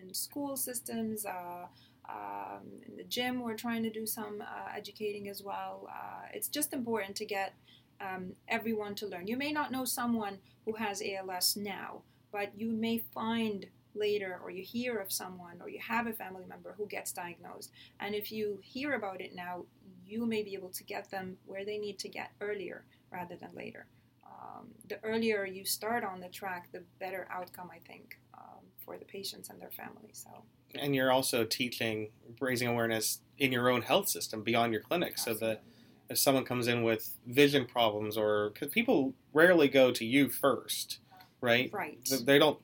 in 0.00 0.12
school 0.12 0.56
systems. 0.56 1.24
Uh, 1.24 1.66
um, 2.08 2.66
in 2.86 2.96
the 2.96 3.04
gym, 3.04 3.42
we're 3.42 3.54
trying 3.54 3.82
to 3.84 3.90
do 3.90 4.06
some 4.06 4.42
uh, 4.42 4.76
educating 4.76 5.28
as 5.28 5.42
well. 5.42 5.88
Uh, 5.88 6.26
it's 6.34 6.48
just 6.48 6.72
important 6.72 7.16
to 7.16 7.24
get 7.24 7.54
um, 8.00 8.32
everyone 8.48 8.94
to 8.96 9.06
learn. 9.06 9.28
You 9.28 9.36
may 9.36 9.52
not 9.52 9.70
know 9.70 9.84
someone 9.84 10.38
who 10.64 10.74
has 10.74 11.02
ALS 11.02 11.56
now, 11.56 12.02
but 12.32 12.52
you 12.58 12.70
may 12.72 12.98
find 12.98 13.66
later 13.94 14.40
or 14.42 14.50
you 14.50 14.62
hear 14.62 14.98
of 14.98 15.12
someone 15.12 15.60
or 15.60 15.68
you 15.68 15.78
have 15.78 16.06
a 16.06 16.12
family 16.12 16.44
member 16.48 16.74
who 16.76 16.86
gets 16.86 17.12
diagnosed 17.12 17.70
and 18.00 18.14
if 18.14 18.32
you 18.32 18.58
hear 18.62 18.94
about 18.94 19.20
it 19.20 19.34
now 19.34 19.64
you 20.06 20.24
may 20.24 20.42
be 20.42 20.54
able 20.54 20.70
to 20.70 20.82
get 20.84 21.10
them 21.10 21.36
where 21.44 21.64
they 21.64 21.76
need 21.76 21.98
to 21.98 22.08
get 22.08 22.30
earlier 22.40 22.84
rather 23.12 23.36
than 23.36 23.50
later. 23.54 23.86
Um, 24.26 24.68
the 24.88 24.98
earlier 25.04 25.44
you 25.44 25.64
start 25.64 26.04
on 26.04 26.20
the 26.20 26.28
track 26.28 26.68
the 26.72 26.82
better 26.98 27.28
outcome 27.30 27.68
i 27.72 27.78
think 27.86 28.18
um, 28.34 28.64
for 28.84 28.96
the 28.96 29.04
patients 29.04 29.50
and 29.50 29.60
their 29.60 29.70
families 29.70 30.24
so. 30.24 30.42
And 30.74 30.94
you're 30.94 31.12
also 31.12 31.44
teaching, 31.44 32.08
raising 32.40 32.68
awareness 32.68 33.20
in 33.38 33.52
your 33.52 33.68
own 33.68 33.82
health 33.82 34.08
system 34.08 34.42
beyond 34.42 34.72
your 34.72 34.80
clinic, 34.80 35.18
so 35.18 35.34
that 35.34 35.62
if 36.08 36.18
someone 36.18 36.44
comes 36.44 36.66
in 36.66 36.82
with 36.82 37.18
vision 37.26 37.66
problems, 37.66 38.16
or 38.16 38.50
because 38.50 38.68
people 38.68 39.14
rarely 39.32 39.68
go 39.68 39.90
to 39.92 40.04
you 40.04 40.28
first, 40.28 40.98
right? 41.40 41.70
right. 41.72 41.98
They 42.24 42.38
don't. 42.38 42.58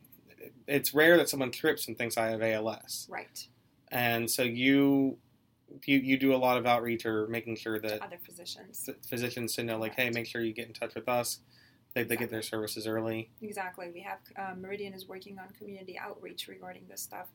It's 0.67 0.95
rare 0.95 1.17
that 1.17 1.29
someone 1.29 1.51
trips 1.51 1.89
and 1.89 1.99
thinks 1.99 2.17
I 2.17 2.29
have 2.29 2.43
ALS, 2.43 3.07
right. 3.11 3.47
And 3.91 4.31
so 4.31 4.43
you 4.43 5.19
you 5.85 5.99
you 5.99 6.19
do 6.19 6.35
a 6.35 6.37
lot 6.37 6.57
of 6.57 6.67
outreach 6.67 7.07
or 7.07 7.27
making 7.29 7.57
sure 7.57 7.79
that 7.81 8.03
other 8.03 8.19
physicians 8.25 8.89
physicians 9.07 9.55
to 9.55 9.63
know 9.63 9.79
like, 9.79 9.95
hey, 9.95 10.11
make 10.11 10.27
sure 10.27 10.41
you 10.41 10.53
get 10.53 10.67
in 10.67 10.75
touch 10.75 10.95
with 10.95 11.09
us. 11.09 11.41
They, 11.95 12.05
they 12.05 12.17
get 12.17 12.31
their 12.31 12.43
services 12.43 12.87
early. 12.87 13.31
Exactly. 13.41 13.91
We 13.93 14.01
have 14.01 14.19
uh, 14.37 14.55
Meridian 14.55 14.93
is 14.93 15.09
working 15.09 15.39
on 15.39 15.49
community 15.59 15.99
outreach 15.99 16.47
regarding 16.47 16.83
this 16.89 17.01
stuff 17.01 17.29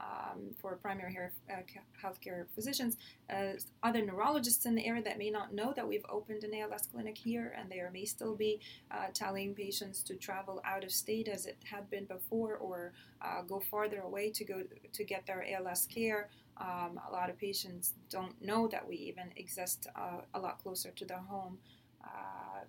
um, 0.00 0.54
for 0.58 0.76
primary 0.76 1.12
hair, 1.12 1.32
uh, 1.50 1.56
ca- 1.72 2.08
healthcare 2.08 2.46
physicians. 2.54 2.96
Uh, 3.28 3.52
other 3.82 4.04
neurologists 4.04 4.66
in 4.66 4.74
the 4.74 4.86
area 4.86 5.02
that 5.02 5.18
may 5.18 5.30
not 5.30 5.52
know 5.54 5.72
that 5.74 5.86
we've 5.86 6.04
opened 6.08 6.44
an 6.44 6.54
ALS 6.54 6.88
clinic 6.92 7.16
here, 7.16 7.54
and 7.56 7.70
they 7.70 7.82
may 7.92 8.04
still 8.04 8.34
be 8.34 8.60
uh, 8.90 9.06
telling 9.12 9.54
patients 9.54 10.02
to 10.02 10.14
travel 10.14 10.60
out 10.64 10.84
of 10.84 10.90
state 10.90 11.28
as 11.28 11.46
it 11.46 11.58
had 11.64 11.88
been 11.90 12.04
before, 12.06 12.56
or 12.56 12.92
uh, 13.22 13.42
go 13.42 13.60
farther 13.60 14.00
away 14.00 14.30
to 14.30 14.44
go 14.44 14.62
to 14.92 15.04
get 15.04 15.26
their 15.26 15.44
ALS 15.52 15.86
care. 15.86 16.28
Um, 16.60 17.00
a 17.08 17.12
lot 17.12 17.30
of 17.30 17.38
patients 17.38 17.94
don't 18.10 18.40
know 18.42 18.68
that 18.68 18.86
we 18.86 18.96
even 18.96 19.32
exist 19.36 19.86
uh, 19.96 20.20
a 20.34 20.38
lot 20.40 20.58
closer 20.62 20.90
to 20.90 21.04
their 21.06 21.18
home 21.18 21.58
uh, 22.04 22.64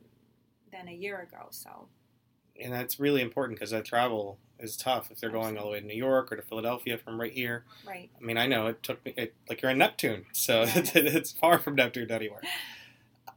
than 0.72 0.88
a 0.88 0.94
year 0.94 1.20
ago. 1.22 1.48
So. 1.50 1.90
and 2.62 2.72
that's 2.74 3.00
really 3.00 3.22
important 3.22 3.60
because 3.60 3.72
that 3.72 3.84
travel 3.86 4.38
is 4.60 4.78
tough 4.78 5.12
if 5.12 5.20
they're 5.20 5.30
going 5.32 5.58
all 5.58 5.66
the 5.66 5.72
way 5.72 5.80
to 5.82 5.86
New 5.86 5.96
York 5.96 6.32
or 6.32 6.36
to 6.38 6.42
Philadelphia 6.42 6.98
from 6.98 7.20
right 7.20 7.34
here. 7.34 7.66
Right. 7.86 8.10
I 8.20 8.24
mean, 8.24 8.38
I 8.38 8.46
know 8.48 8.68
it 8.68 8.82
took 8.84 9.04
me 9.04 9.14
it, 9.18 9.34
like 9.50 9.62
you're 9.62 9.72
in 9.72 9.80
Neptune, 9.80 10.26
so 10.32 10.62
Yeah. 10.64 10.78
it's, 10.80 10.92
it's 10.96 11.32
far 11.32 11.60
from 11.60 11.76
Neptune 11.76 12.08
to 12.08 12.14
anywhere. 12.14 12.42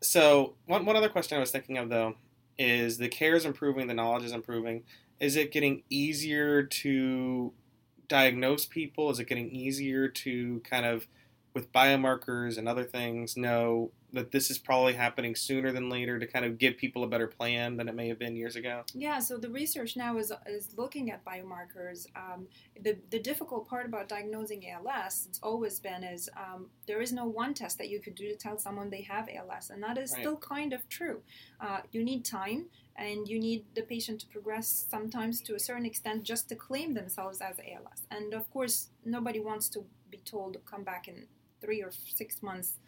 So 0.02 0.54
one 0.66 0.84
one 0.84 0.96
other 0.96 1.08
question 1.08 1.36
I 1.36 1.40
was 1.40 1.50
thinking 1.50 1.78
of 1.78 1.88
though 1.88 2.14
is 2.58 2.98
the 2.98 3.08
care 3.08 3.34
is 3.34 3.44
improving, 3.44 3.86
the 3.88 3.94
knowledge 3.94 4.24
is 4.24 4.32
improving. 4.32 4.84
Is 5.18 5.34
it 5.36 5.50
getting 5.50 5.82
easier 5.90 6.62
to 6.62 7.52
diagnose 8.08 8.64
people? 8.66 9.10
Is 9.10 9.18
it 9.18 9.28
getting 9.28 9.50
easier 9.50 10.08
to 10.08 10.60
kind 10.60 10.86
of 10.86 11.06
with 11.54 11.72
biomarkers 11.72 12.58
and 12.58 12.68
other 12.68 12.84
things 12.84 13.36
know 13.36 13.90
that 14.14 14.30
this 14.30 14.50
is 14.50 14.58
probably 14.58 14.94
happening 14.94 15.34
sooner 15.34 15.72
than 15.72 15.90
later 15.90 16.18
to 16.18 16.26
kind 16.26 16.44
of 16.44 16.58
give 16.58 16.76
people 16.76 17.04
a 17.04 17.06
better 17.06 17.26
plan 17.26 17.76
than 17.76 17.88
it 17.88 17.94
may 17.94 18.08
have 18.08 18.18
been 18.18 18.36
years 18.36 18.56
ago? 18.56 18.82
Yeah, 18.94 19.18
so 19.18 19.36
the 19.36 19.50
research 19.50 19.96
now 19.96 20.16
is, 20.16 20.32
is 20.46 20.74
looking 20.76 21.10
at 21.10 21.24
biomarkers. 21.24 22.06
Um, 22.16 22.46
the, 22.80 22.96
the 23.10 23.18
difficult 23.18 23.68
part 23.68 23.86
about 23.86 24.08
diagnosing 24.08 24.68
ALS, 24.70 25.26
it's 25.28 25.40
always 25.42 25.80
been, 25.80 26.04
is 26.04 26.30
um, 26.36 26.66
there 26.86 27.00
is 27.00 27.12
no 27.12 27.26
one 27.26 27.54
test 27.54 27.78
that 27.78 27.90
you 27.90 28.00
could 28.00 28.14
do 28.14 28.28
to 28.28 28.36
tell 28.36 28.58
someone 28.58 28.90
they 28.90 29.02
have 29.02 29.28
ALS, 29.28 29.70
and 29.70 29.82
that 29.82 29.98
is 29.98 30.12
Right. 30.12 30.20
still 30.20 30.36
kind 30.36 30.72
of 30.72 30.88
true. 30.88 31.22
Uh, 31.60 31.80
you 31.90 32.04
need 32.04 32.24
time, 32.24 32.66
and 32.96 33.26
you 33.28 33.40
need 33.40 33.64
the 33.74 33.82
patient 33.82 34.20
to 34.20 34.26
progress 34.28 34.86
sometimes 34.88 35.40
to 35.42 35.54
a 35.54 35.58
certain 35.58 35.86
extent 35.86 36.22
just 36.22 36.48
to 36.48 36.54
claim 36.54 36.94
themselves 36.94 37.40
as 37.40 37.56
ALS. 37.58 38.06
And 38.10 38.32
of 38.34 38.48
course, 38.50 38.90
nobody 39.04 39.40
wants 39.40 39.68
to 39.70 39.84
be 40.10 40.18
told, 40.18 40.56
come 40.64 40.84
back 40.84 41.08
in 41.08 41.26
three 41.60 41.82
or 41.82 41.90
six 41.90 42.42
months. 42.42 42.78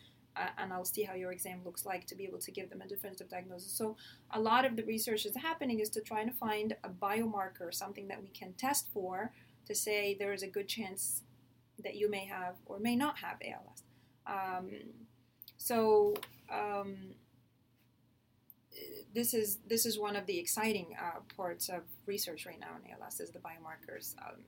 And 0.59 0.73
I'll 0.73 0.85
see 0.85 1.03
how 1.03 1.15
your 1.15 1.33
exam 1.33 1.61
looks 1.65 1.87
like 1.87 2.07
to 2.07 2.15
be 2.15 2.25
able 2.25 2.39
to 2.39 2.51
give 2.51 2.71
them 2.71 2.83
a 2.83 2.87
definitive 2.87 3.29
diagnosis. 3.29 3.73
So, 3.73 3.97
a 4.31 4.41
lot 4.41 4.65
of 4.65 4.77
the 4.77 4.85
research 4.85 5.25
that's 5.25 5.37
happening 5.37 5.81
is 5.81 5.91
to 5.91 6.01
try 6.01 6.25
to 6.25 6.33
find 6.33 6.77
a 6.85 6.89
biomarker, 6.89 7.73
something 7.73 8.09
that 8.09 8.21
we 8.21 8.29
can 8.29 8.53
test 8.55 8.89
for 8.93 9.33
to 9.67 9.75
say 9.75 10.17
there 10.19 10.33
is 10.33 10.43
a 10.43 10.47
good 10.47 10.69
chance 10.69 11.23
that 11.83 11.97
you 11.97 12.11
may 12.11 12.25
have 12.25 12.57
or 12.67 12.79
may 12.79 12.97
not 12.97 13.19
have 13.19 13.37
ALS. 13.43 13.83
Um, 14.27 14.71
so 15.57 16.15
um, 16.53 16.97
this 19.15 19.35
is 19.35 19.59
this 19.67 19.87
is 19.87 19.99
one 19.99 20.17
of 20.17 20.27
the 20.27 20.39
exciting 20.39 20.97
uh, 21.01 21.21
parts 21.37 21.69
of 21.69 21.83
research 22.07 22.47
right 22.47 22.61
now 22.61 22.77
in 22.83 22.93
ALS 22.93 23.21
is 23.21 23.31
the 23.31 23.39
biomarkers. 23.39 24.15
Um, 24.19 24.43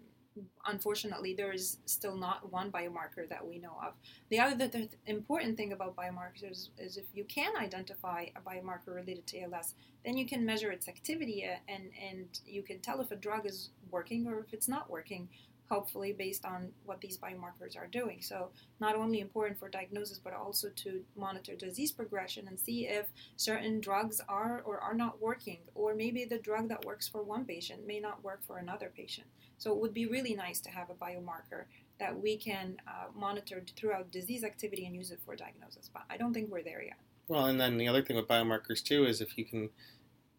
unfortunately, 0.66 1.34
there 1.34 1.52
is 1.52 1.78
still 1.86 2.16
not 2.16 2.52
one 2.52 2.70
biomarker 2.70 3.28
that 3.28 3.46
we 3.46 3.58
know 3.58 3.76
of. 3.84 3.94
The 4.28 4.40
other 4.40 4.68
the 4.68 4.88
important 5.06 5.56
thing 5.56 5.72
about 5.72 5.96
biomarkers 5.96 6.50
is, 6.50 6.70
is 6.78 6.96
if 6.96 7.06
you 7.14 7.24
can 7.24 7.56
identify 7.56 8.26
a 8.36 8.40
biomarker 8.40 8.94
related 8.94 9.26
to 9.28 9.40
ALS, 9.40 9.74
then 10.04 10.16
you 10.16 10.26
can 10.26 10.44
measure 10.44 10.70
its 10.70 10.88
activity 10.88 11.46
uh, 11.46 11.56
and, 11.68 11.90
and 12.00 12.40
you 12.46 12.62
can 12.62 12.80
tell 12.80 13.00
if 13.00 13.10
a 13.10 13.16
drug 13.16 13.46
is 13.46 13.70
working 13.90 14.26
or 14.26 14.40
if 14.40 14.52
it's 14.52 14.68
not 14.68 14.90
working, 14.90 15.28
hopefully 15.68 16.12
based 16.12 16.44
on 16.44 16.70
what 16.84 17.00
these 17.00 17.18
biomarkers 17.18 17.76
are 17.76 17.86
doing. 17.86 18.22
So 18.22 18.48
not 18.80 18.96
only 18.96 19.20
important 19.20 19.58
for 19.58 19.68
diagnosis, 19.68 20.18
but 20.18 20.32
also 20.32 20.68
to 20.76 21.02
monitor 21.16 21.54
disease 21.54 21.92
progression 21.92 22.48
and 22.48 22.58
see 22.58 22.86
if 22.86 23.06
certain 23.36 23.80
drugs 23.80 24.20
are 24.28 24.62
or 24.64 24.80
are 24.80 24.94
not 24.94 25.20
working, 25.20 25.58
or 25.74 25.94
maybe 25.94 26.24
the 26.24 26.38
drug 26.38 26.68
that 26.68 26.84
works 26.84 27.06
for 27.06 27.22
one 27.22 27.44
patient 27.44 27.86
may 27.86 28.00
not 28.00 28.22
work 28.24 28.40
for 28.46 28.58
another 28.58 28.90
patient. 28.96 29.26
So 29.58 29.72
it 29.72 29.78
would 29.78 29.94
be 29.94 30.06
really 30.06 30.34
nice 30.34 30.60
to 30.60 30.70
have 30.70 30.88
a 30.90 30.94
biomarker 30.94 31.64
that 31.98 32.18
we 32.18 32.36
can 32.36 32.76
uh, 32.86 33.06
monitor 33.14 33.62
throughout 33.76 34.10
disease 34.10 34.44
activity 34.44 34.86
and 34.86 34.94
use 34.94 35.10
it 35.10 35.20
for 35.24 35.34
diagnosis. 35.36 35.90
But 35.92 36.02
I 36.08 36.16
don't 36.16 36.32
think 36.32 36.50
we're 36.50 36.62
there 36.62 36.82
yet. 36.82 36.98
Well, 37.26 37.46
and 37.46 37.60
then 37.60 37.76
the 37.76 37.88
other 37.88 38.02
thing 38.02 38.16
with 38.16 38.28
biomarkers 38.28 38.82
too 38.82 39.04
is 39.04 39.20
if 39.20 39.36
you 39.36 39.44
can 39.44 39.68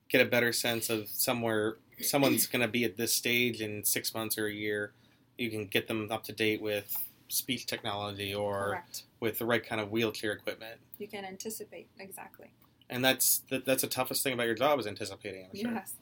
get 0.07 0.21
a 0.21 0.25
better 0.25 0.51
sense 0.51 0.89
of 0.89 1.07
somewhere 1.07 1.77
someone's 2.01 2.47
going 2.51 2.61
to 2.61 2.67
be 2.67 2.83
at 2.83 2.97
this 2.97 3.13
stage 3.13 3.61
in 3.61 3.83
six 3.85 4.13
months 4.13 4.37
or 4.37 4.47
a 4.47 4.53
year, 4.53 4.93
you 5.39 5.49
can 5.49 5.65
get 5.65 5.87
them 5.87 6.07
up 6.11 6.23
to 6.25 6.33
date 6.33 6.61
with 6.61 6.95
speech 7.27 7.65
technology 7.65 8.33
or 8.33 8.69
Correct. 8.69 9.03
with 9.19 9.39
the 9.39 9.45
right 9.45 9.65
kind 9.65 9.79
of 9.79 9.91
wheelchair 9.91 10.31
equipment. 10.31 10.79
You 10.97 11.07
can 11.07 11.25
anticipate 11.25 11.87
exactly. 11.99 12.51
And 12.89 13.05
that's 13.05 13.43
that, 13.49 13.65
that's 13.65 13.83
the 13.83 13.87
toughest 13.87 14.23
thing 14.23 14.33
about 14.33 14.47
your 14.47 14.55
job 14.55 14.79
is 14.79 14.87
anticipating. 14.87 15.45
I'm 15.45 15.59
sure. 15.59 15.71
Yes. 15.73 15.93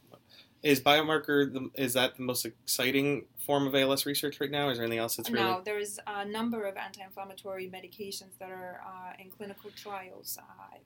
Is 0.63 0.81
biomarker 0.81 1.53
the, 1.53 1.69
is 1.75 1.93
that 1.93 2.17
the 2.17 2.23
most 2.23 2.45
exciting 2.45 3.25
form 3.37 3.67
of 3.67 3.75
ALS 3.75 4.05
research 4.05 4.41
right 4.41 4.49
now? 4.49 4.69
Is 4.69 4.77
there 4.77 4.85
anything 4.85 4.99
else 4.99 5.15
that's 5.15 5.29
really 5.29 5.45
No, 5.45 5.61
there's 5.63 5.99
a 6.07 6.25
number 6.25 6.65
of 6.65 6.77
anti-inflammatory 6.77 7.69
medications 7.69 8.37
that 8.39 8.49
are 8.49 8.81
uh, 8.85 9.13
in 9.19 9.29
clinical 9.29 9.69
trials. 9.75 10.39
Uh, 10.41 10.77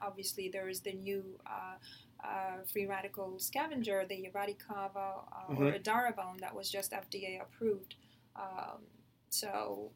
obviously, 0.00 0.48
there 0.48 0.68
is 0.68 0.80
the 0.80 0.92
new 0.92 1.38
uh, 1.46 1.76
uh, 2.24 2.62
free 2.70 2.86
radical 2.86 3.38
scavenger, 3.38 4.04
the 4.08 4.28
Radicava 4.34 5.24
uh, 5.32 5.54
or. 5.54 5.72
Edaravone, 5.72 6.40
that 6.40 6.54
was 6.54 6.70
just 6.70 6.92
FDA 6.92 7.40
approved. 7.40 7.96
Um, 8.36 8.82
so 9.28 9.90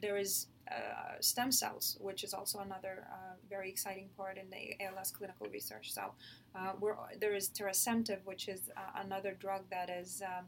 there 0.00 0.16
is 0.16 0.46
uh, 0.70 1.20
stem 1.20 1.50
cells, 1.50 1.96
which 2.00 2.24
is 2.24 2.32
also 2.32 2.60
another 2.60 3.06
uh, 3.10 3.34
very 3.48 3.68
exciting 3.68 4.08
part 4.16 4.38
in 4.38 4.48
the 4.50 4.82
ALS 4.84 5.10
clinical 5.10 5.46
research. 5.52 5.92
So, 5.92 6.12
uh, 6.54 6.72
there 7.20 7.34
is 7.34 7.48
tirasemtiv, 7.48 8.18
which 8.24 8.48
is 8.48 8.70
uh, 8.76 9.02
another 9.04 9.36
drug 9.38 9.62
that 9.70 9.90
is 9.90 10.22
um, 10.24 10.46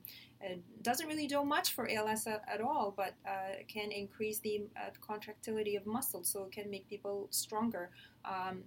doesn't 0.83 1.07
really 1.07 1.27
do 1.27 1.45
much 1.45 1.73
for 1.73 1.89
ALS 1.89 2.27
at, 2.27 2.43
at 2.53 2.61
all, 2.61 2.93
but 2.97 3.15
uh, 3.27 3.63
can 3.69 3.93
increase 3.93 4.39
the 4.41 4.63
uh, 4.77 4.91
contractility 5.01 5.77
of 5.77 5.87
muscles, 5.87 6.29
so 6.29 6.45
it 6.45 6.53
can 6.53 6.71
make 6.71 6.89
people 6.89 7.29
stronger. 7.31 7.91
Um, 8.25 8.63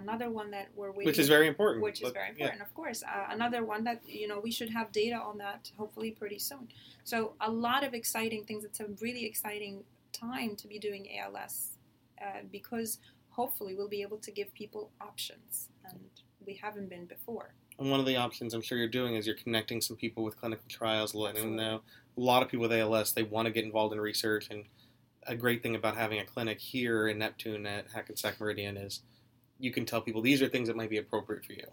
another 0.00 0.30
one 0.30 0.50
that 0.50 0.68
we're 0.74 0.90
waiting, 0.90 1.06
which 1.06 1.18
is 1.18 1.28
very 1.28 1.46
important. 1.46 1.82
Which 1.82 2.02
is 2.02 2.12
very 2.12 2.30
important, 2.30 2.58
yeah. 2.58 2.64
of 2.64 2.74
course. 2.74 3.02
Uh, 3.02 3.26
another 3.30 3.64
one 3.64 3.84
that 3.84 4.02
you 4.06 4.28
know 4.28 4.40
we 4.40 4.50
should 4.50 4.70
have 4.70 4.92
data 4.92 5.16
on 5.16 5.38
that 5.38 5.70
hopefully 5.76 6.10
pretty 6.10 6.38
soon. 6.38 6.68
So 7.04 7.34
a 7.40 7.50
lot 7.50 7.84
of 7.84 7.94
exciting 7.94 8.44
things. 8.44 8.64
It's 8.64 8.80
a 8.80 8.86
really 9.00 9.24
exciting 9.24 9.84
time 10.16 10.56
to 10.56 10.68
be 10.68 10.78
doing 10.78 11.08
ALS 11.18 11.76
uh, 12.22 12.40
because 12.50 12.98
hopefully 13.30 13.74
we'll 13.74 13.88
be 13.88 14.02
able 14.02 14.18
to 14.18 14.30
give 14.30 14.52
people 14.54 14.90
options, 15.00 15.68
and 15.84 16.00
we 16.46 16.54
haven't 16.54 16.88
been 16.88 17.04
before. 17.04 17.54
And 17.78 17.90
one 17.90 18.00
of 18.00 18.06
the 18.06 18.16
options 18.16 18.54
I'm 18.54 18.62
sure 18.62 18.78
you're 18.78 18.88
doing 18.88 19.16
is 19.16 19.26
you're 19.26 19.36
connecting 19.36 19.80
some 19.80 19.96
people 19.96 20.24
with 20.24 20.38
clinical 20.38 20.64
trials, 20.68 21.14
letting 21.14 21.36
Absolutely. 21.36 21.56
them 21.58 21.72
know. 21.72 21.80
A 22.16 22.20
lot 22.20 22.42
of 22.42 22.48
people 22.48 22.62
with 22.62 22.72
ALS 22.72 23.12
they 23.12 23.22
want 23.22 23.46
to 23.46 23.52
get 23.52 23.64
involved 23.64 23.92
in 23.92 24.00
research, 24.00 24.48
and 24.50 24.64
a 25.26 25.34
great 25.34 25.62
thing 25.62 25.74
about 25.74 25.96
having 25.96 26.18
a 26.20 26.24
clinic 26.24 26.58
here 26.58 27.08
in 27.08 27.18
Neptune 27.18 27.66
at 27.66 27.86
Hackensack 27.92 28.40
Meridian 28.40 28.76
is 28.76 29.02
you 29.58 29.72
can 29.72 29.84
tell 29.84 30.00
people 30.00 30.22
these 30.22 30.42
are 30.42 30.48
things 30.48 30.68
that 30.68 30.76
might 30.76 30.90
be 30.90 30.98
appropriate 30.98 31.44
for 31.44 31.52
you. 31.52 31.66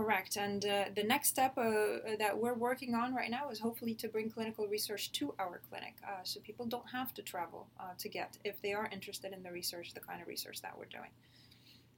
Correct. 0.00 0.36
And 0.36 0.64
uh, 0.64 0.84
the 0.96 1.02
next 1.02 1.28
step 1.28 1.58
uh, 1.58 2.16
that 2.18 2.32
we're 2.34 2.54
working 2.54 2.94
on 2.94 3.14
right 3.14 3.30
now 3.30 3.50
is 3.50 3.60
hopefully 3.60 3.92
to 3.96 4.08
bring 4.08 4.30
clinical 4.30 4.66
research 4.66 5.12
to 5.12 5.34
our 5.38 5.60
clinic 5.68 5.96
uh, 6.02 6.22
so 6.22 6.40
people 6.40 6.64
don't 6.64 6.88
have 6.90 7.12
to 7.12 7.22
travel 7.22 7.66
uh, 7.78 7.90
to 7.98 8.08
get, 8.08 8.38
if 8.42 8.62
they 8.62 8.72
are 8.72 8.88
interested 8.90 9.34
in 9.34 9.42
the 9.42 9.52
research, 9.52 9.92
the 9.92 10.00
kind 10.00 10.22
of 10.22 10.26
research 10.26 10.62
that 10.62 10.72
we're 10.78 10.86
doing. 10.86 11.10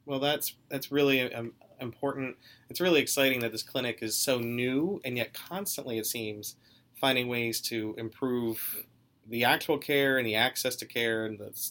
Well, 0.04 0.18
that's 0.18 0.56
that's 0.68 0.90
really 0.90 1.32
um, 1.32 1.52
important. 1.80 2.38
It's 2.68 2.80
really 2.80 3.00
exciting 3.00 3.38
that 3.38 3.52
this 3.52 3.62
clinic 3.62 4.00
is 4.02 4.16
so 4.16 4.40
new 4.40 5.00
and 5.04 5.16
yet 5.16 5.32
constantly, 5.32 5.96
it 5.98 6.06
seems, 6.06 6.56
finding 7.00 7.28
ways 7.28 7.60
to 7.60 7.94
improve 7.98 8.84
the 9.28 9.44
actual 9.44 9.78
care 9.78 10.18
and 10.18 10.26
the 10.26 10.34
access 10.34 10.74
to 10.74 10.86
care 10.86 11.24
and 11.24 11.38
the 11.38 11.70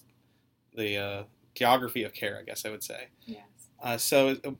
the 0.77 0.97
uh, 0.97 1.23
geography 1.55 2.05
of 2.05 2.13
care, 2.13 2.37
I 2.39 2.43
guess 2.43 2.65
I 2.65 2.69
would 2.69 2.83
say. 2.83 3.09
Yes. 3.25 3.43
Uh, 3.83 3.97
so 3.97 4.37
uh, 4.45 4.51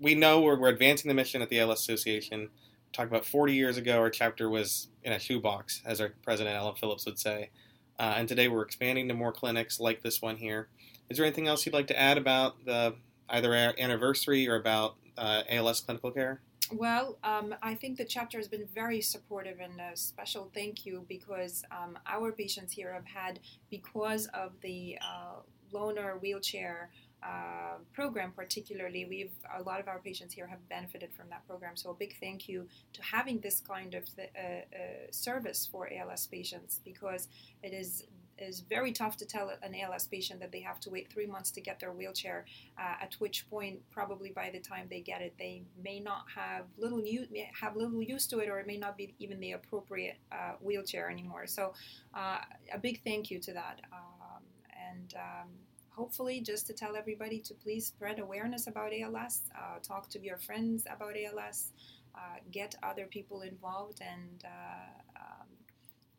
we 0.00 0.14
know 0.14 0.40
we're, 0.40 0.58
we're 0.58 0.68
advancing 0.68 1.08
the 1.08 1.14
mission 1.14 1.42
at 1.42 1.48
the 1.48 1.60
ALS 1.60 1.80
Association. 1.80 2.50
Talk 2.92 3.08
about 3.08 3.24
40 3.24 3.54
years 3.54 3.76
ago, 3.76 3.98
our 3.98 4.10
chapter 4.10 4.48
was 4.48 4.88
in 5.02 5.12
a 5.12 5.18
shoebox, 5.18 5.82
as 5.84 6.00
our 6.00 6.14
president 6.22 6.56
Ellyn 6.56 6.78
Phillips 6.78 7.06
would 7.06 7.18
say. 7.18 7.50
Uh, 7.98 8.14
and 8.16 8.28
today 8.28 8.48
we're 8.48 8.62
expanding 8.62 9.08
to 9.08 9.14
more 9.14 9.32
clinics 9.32 9.80
like 9.80 10.02
this 10.02 10.22
one 10.22 10.36
here. 10.36 10.68
Is 11.08 11.16
there 11.16 11.26
anything 11.26 11.48
else 11.48 11.66
you'd 11.66 11.74
like 11.74 11.86
to 11.88 11.98
add 11.98 12.18
about 12.18 12.64
the 12.64 12.94
either 13.28 13.54
anniversary 13.54 14.48
or 14.48 14.56
about 14.56 14.96
uh, 15.16 15.42
ALS 15.48 15.80
clinical 15.80 16.10
care? 16.10 16.40
Well, 16.72 17.18
um, 17.22 17.54
I 17.62 17.74
think 17.74 17.98
the 17.98 18.04
chapter 18.04 18.38
has 18.38 18.48
been 18.48 18.66
very 18.74 19.00
supportive 19.00 19.60
and 19.60 19.80
a 19.80 19.96
special 19.96 20.50
thank 20.54 20.86
you 20.86 21.04
because 21.08 21.62
um, 21.70 21.98
our 22.06 22.32
patients 22.32 22.72
here 22.72 22.92
have 22.92 23.06
had, 23.06 23.40
because 23.70 24.26
of 24.28 24.52
the 24.62 24.98
uh, 25.02 25.40
loaner 25.72 26.20
wheelchair 26.20 26.90
uh, 27.24 27.78
program 27.92 28.32
particularly 28.34 29.04
we've 29.04 29.32
a 29.58 29.62
lot 29.62 29.80
of 29.80 29.88
our 29.88 29.98
patients 29.98 30.34
here 30.34 30.46
have 30.46 30.68
benefited 30.68 31.10
from 31.12 31.28
that 31.30 31.46
program 31.46 31.76
so 31.76 31.90
a 31.90 31.94
big 31.94 32.14
thank 32.20 32.48
you 32.48 32.66
to 32.92 33.02
having 33.02 33.40
this 33.40 33.60
kind 33.60 33.94
of 33.94 34.04
uh, 34.18 34.22
uh, 34.22 34.62
service 35.10 35.68
for 35.70 35.88
ALS 35.92 36.26
patients 36.26 36.80
because 36.84 37.28
it 37.62 37.72
is 37.72 38.04
is 38.38 38.60
very 38.60 38.92
tough 38.92 39.16
to 39.16 39.24
tell 39.24 39.52
an 39.62 39.74
ALS 39.74 40.06
patient 40.06 40.40
that 40.40 40.50
they 40.50 40.60
have 40.60 40.80
to 40.80 40.90
wait 40.90 41.12
three 41.12 41.26
months 41.26 41.50
to 41.52 41.60
get 41.60 41.78
their 41.78 41.92
wheelchair. 41.92 42.44
Uh, 42.78 42.94
at 43.00 43.14
which 43.18 43.48
point, 43.48 43.78
probably 43.90 44.30
by 44.30 44.50
the 44.50 44.58
time 44.58 44.86
they 44.90 45.00
get 45.00 45.20
it, 45.20 45.34
they 45.38 45.62
may 45.82 46.00
not 46.00 46.24
have 46.34 46.64
little 46.76 47.00
use, 47.00 47.28
have 47.60 47.76
little 47.76 48.02
use 48.02 48.26
to 48.26 48.40
it, 48.40 48.48
or 48.48 48.58
it 48.58 48.66
may 48.66 48.76
not 48.76 48.96
be 48.96 49.14
even 49.18 49.38
the 49.40 49.52
appropriate 49.52 50.16
uh, 50.32 50.54
wheelchair 50.60 51.10
anymore. 51.10 51.46
So, 51.46 51.74
a 52.14 52.78
big 52.80 53.02
thank 53.04 53.30
you 53.30 53.38
to 53.40 53.52
that. 53.52 53.80
Um, 53.92 54.42
and 54.90 55.14
um, 55.16 55.48
hopefully 55.94 56.40
just 56.40 56.66
to 56.66 56.72
tell 56.72 56.96
everybody 56.96 57.38
to 57.40 57.54
please 57.54 57.86
spread 57.86 58.18
awareness 58.18 58.66
about 58.66 58.92
ALS, 58.92 59.42
uh, 59.56 59.78
talk 59.82 60.08
to 60.10 60.22
your 60.22 60.38
friends 60.38 60.84
about 60.90 61.14
ALS, 61.16 61.72
uh, 62.14 62.38
get 62.50 62.74
other 62.82 63.06
people 63.06 63.42
involved, 63.42 64.00
and 64.00 64.44
uh, 64.44 65.20
um, 65.20 65.46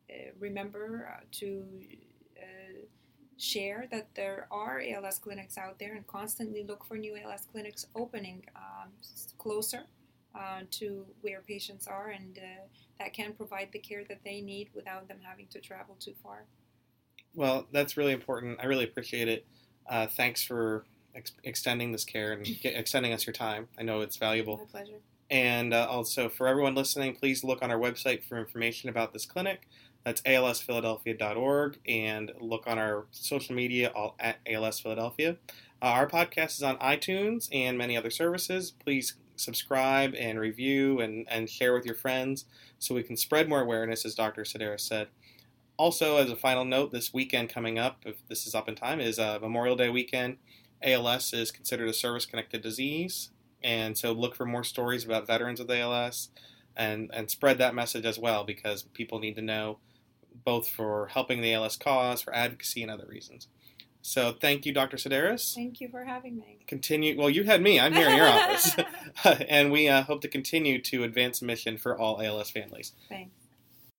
uh, 0.09 0.13
remember 0.39 1.17
uh, 1.17 1.23
to 1.31 1.63
share 3.37 3.85
that 3.91 4.07
there 4.15 4.47
are 4.49 4.81
ALS 4.81 5.19
clinics 5.19 5.57
out 5.57 5.77
there 5.77 5.95
and 5.95 6.07
constantly 6.07 6.63
look 6.63 6.85
for 6.85 6.97
new 6.97 7.17
ALS 7.17 7.47
clinics 7.51 7.85
opening 7.95 8.43
um, 8.55 8.89
closer 9.37 9.83
uh, 10.33 10.61
to 10.71 11.05
where 11.21 11.41
patients 11.41 11.87
are 11.87 12.09
and 12.09 12.37
uh, 12.37 12.63
that 12.99 13.13
can 13.13 13.33
provide 13.33 13.69
the 13.71 13.79
care 13.79 14.03
that 14.07 14.19
they 14.23 14.41
need 14.41 14.69
without 14.73 15.07
them 15.07 15.17
having 15.21 15.47
to 15.47 15.59
travel 15.59 15.95
too 15.99 16.13
far. 16.23 16.45
Well, 17.33 17.67
that's 17.71 17.97
really 17.97 18.13
important. 18.13 18.59
I 18.61 18.65
really 18.65 18.85
appreciate 18.85 19.27
it. 19.27 19.45
Uh, 19.89 20.07
thanks 20.07 20.43
for 20.43 20.85
ex- 21.15 21.33
extending 21.43 21.91
this 21.91 22.05
care 22.05 22.33
and 22.33 22.45
get, 22.61 22.75
extending 22.75 23.13
us 23.13 23.25
your 23.25 23.33
time. 23.33 23.67
I 23.77 23.83
know 23.83 24.01
it's 24.01 24.17
valuable. 24.17 24.57
My 24.57 24.79
pleasure. 24.79 24.99
And 25.29 25.73
uh, 25.73 25.87
also, 25.89 26.29
for 26.29 26.47
everyone 26.47 26.75
listening, 26.75 27.15
please 27.15 27.43
look 27.43 27.63
on 27.63 27.71
our 27.71 27.79
website 27.79 28.23
for 28.23 28.37
information 28.37 28.89
about 28.89 29.13
this 29.13 29.25
clinic. 29.25 29.67
That's 30.03 30.21
alsphiladelphia.org 30.21 31.79
and 31.87 32.31
look 32.39 32.67
on 32.67 32.77
our 32.77 33.05
social 33.09 33.55
media 33.55 33.91
all 33.95 34.15
at 34.19 34.37
alsphiladelphia. 34.45 35.37
Uh, 35.81 35.85
our 35.85 36.07
podcast 36.07 36.57
is 36.57 36.63
on 36.63 36.77
iTunes 36.77 37.49
and 37.51 37.75
many 37.77 37.97
other 37.97 38.11
services. 38.11 38.71
Please 38.71 39.15
subscribe 39.35 40.13
and 40.15 40.39
review 40.39 40.99
and, 40.99 41.25
and 41.27 41.49
share 41.49 41.73
with 41.73 41.85
your 41.85 41.95
friends 41.95 42.45
so 42.77 42.93
we 42.93 43.03
can 43.03 43.17
spread 43.17 43.49
more 43.49 43.61
awareness, 43.61 44.05
as 44.05 44.13
Dr. 44.13 44.43
Sideris 44.43 44.81
said. 44.81 45.07
Also, 45.77 46.17
as 46.17 46.29
a 46.29 46.35
final 46.35 46.63
note, 46.63 46.91
this 46.91 47.13
weekend 47.13 47.49
coming 47.49 47.77
up, 47.77 48.03
if 48.05 48.25
this 48.27 48.47
is 48.47 48.55
up 48.55 48.69
in 48.69 48.75
time, 48.75 48.99
is 48.99 49.19
uh, 49.19 49.39
Memorial 49.41 49.75
Day 49.75 49.89
weekend. 49.89 50.37
ALS 50.81 51.33
is 51.33 51.51
considered 51.51 51.89
a 51.89 51.93
service 51.93 52.25
connected 52.25 52.61
disease, 52.61 53.29
and 53.63 53.97
so 53.97 54.11
look 54.11 54.35
for 54.35 54.45
more 54.45 54.63
stories 54.63 55.03
about 55.03 55.27
veterans 55.27 55.59
with 55.59 55.71
ALS 55.71 56.29
and, 56.77 57.09
and 57.13 57.29
spread 57.29 57.57
that 57.57 57.75
message 57.75 58.05
as 58.05 58.19
well 58.19 58.43
because 58.43 58.83
people 58.83 59.19
need 59.19 59.35
to 59.35 59.41
know 59.41 59.79
both 60.43 60.67
for 60.67 61.07
helping 61.07 61.41
the 61.41 61.53
ALS 61.53 61.77
cause, 61.77 62.21
for 62.21 62.33
advocacy, 62.33 62.81
and 62.81 62.91
other 62.91 63.05
reasons. 63.07 63.47
So 64.01 64.35
thank 64.39 64.67
you, 64.67 64.73
Dr. 64.73 64.97
Sideris. 64.97 65.55
Thank 65.55 65.81
you 65.81 65.89
for 65.89 66.03
having 66.03 66.37
me. 66.37 66.59
Continue. 66.67 67.17
Well, 67.17 67.29
you 67.29 67.43
had 67.43 67.61
me. 67.61 67.79
I'm 67.79 67.93
here 67.93 68.07
in 68.07 68.15
your 68.15 68.27
office, 68.27 68.75
and 69.49 69.71
we 69.71 69.87
uh, 69.87 70.03
hope 70.03 70.21
to 70.21 70.27
continue 70.27 70.79
to 70.83 71.03
advance 71.03 71.39
the 71.39 71.47
mission 71.47 71.77
for 71.77 71.97
all 71.97 72.21
ALS 72.21 72.51
families. 72.51 72.93
Thanks. 73.09 73.44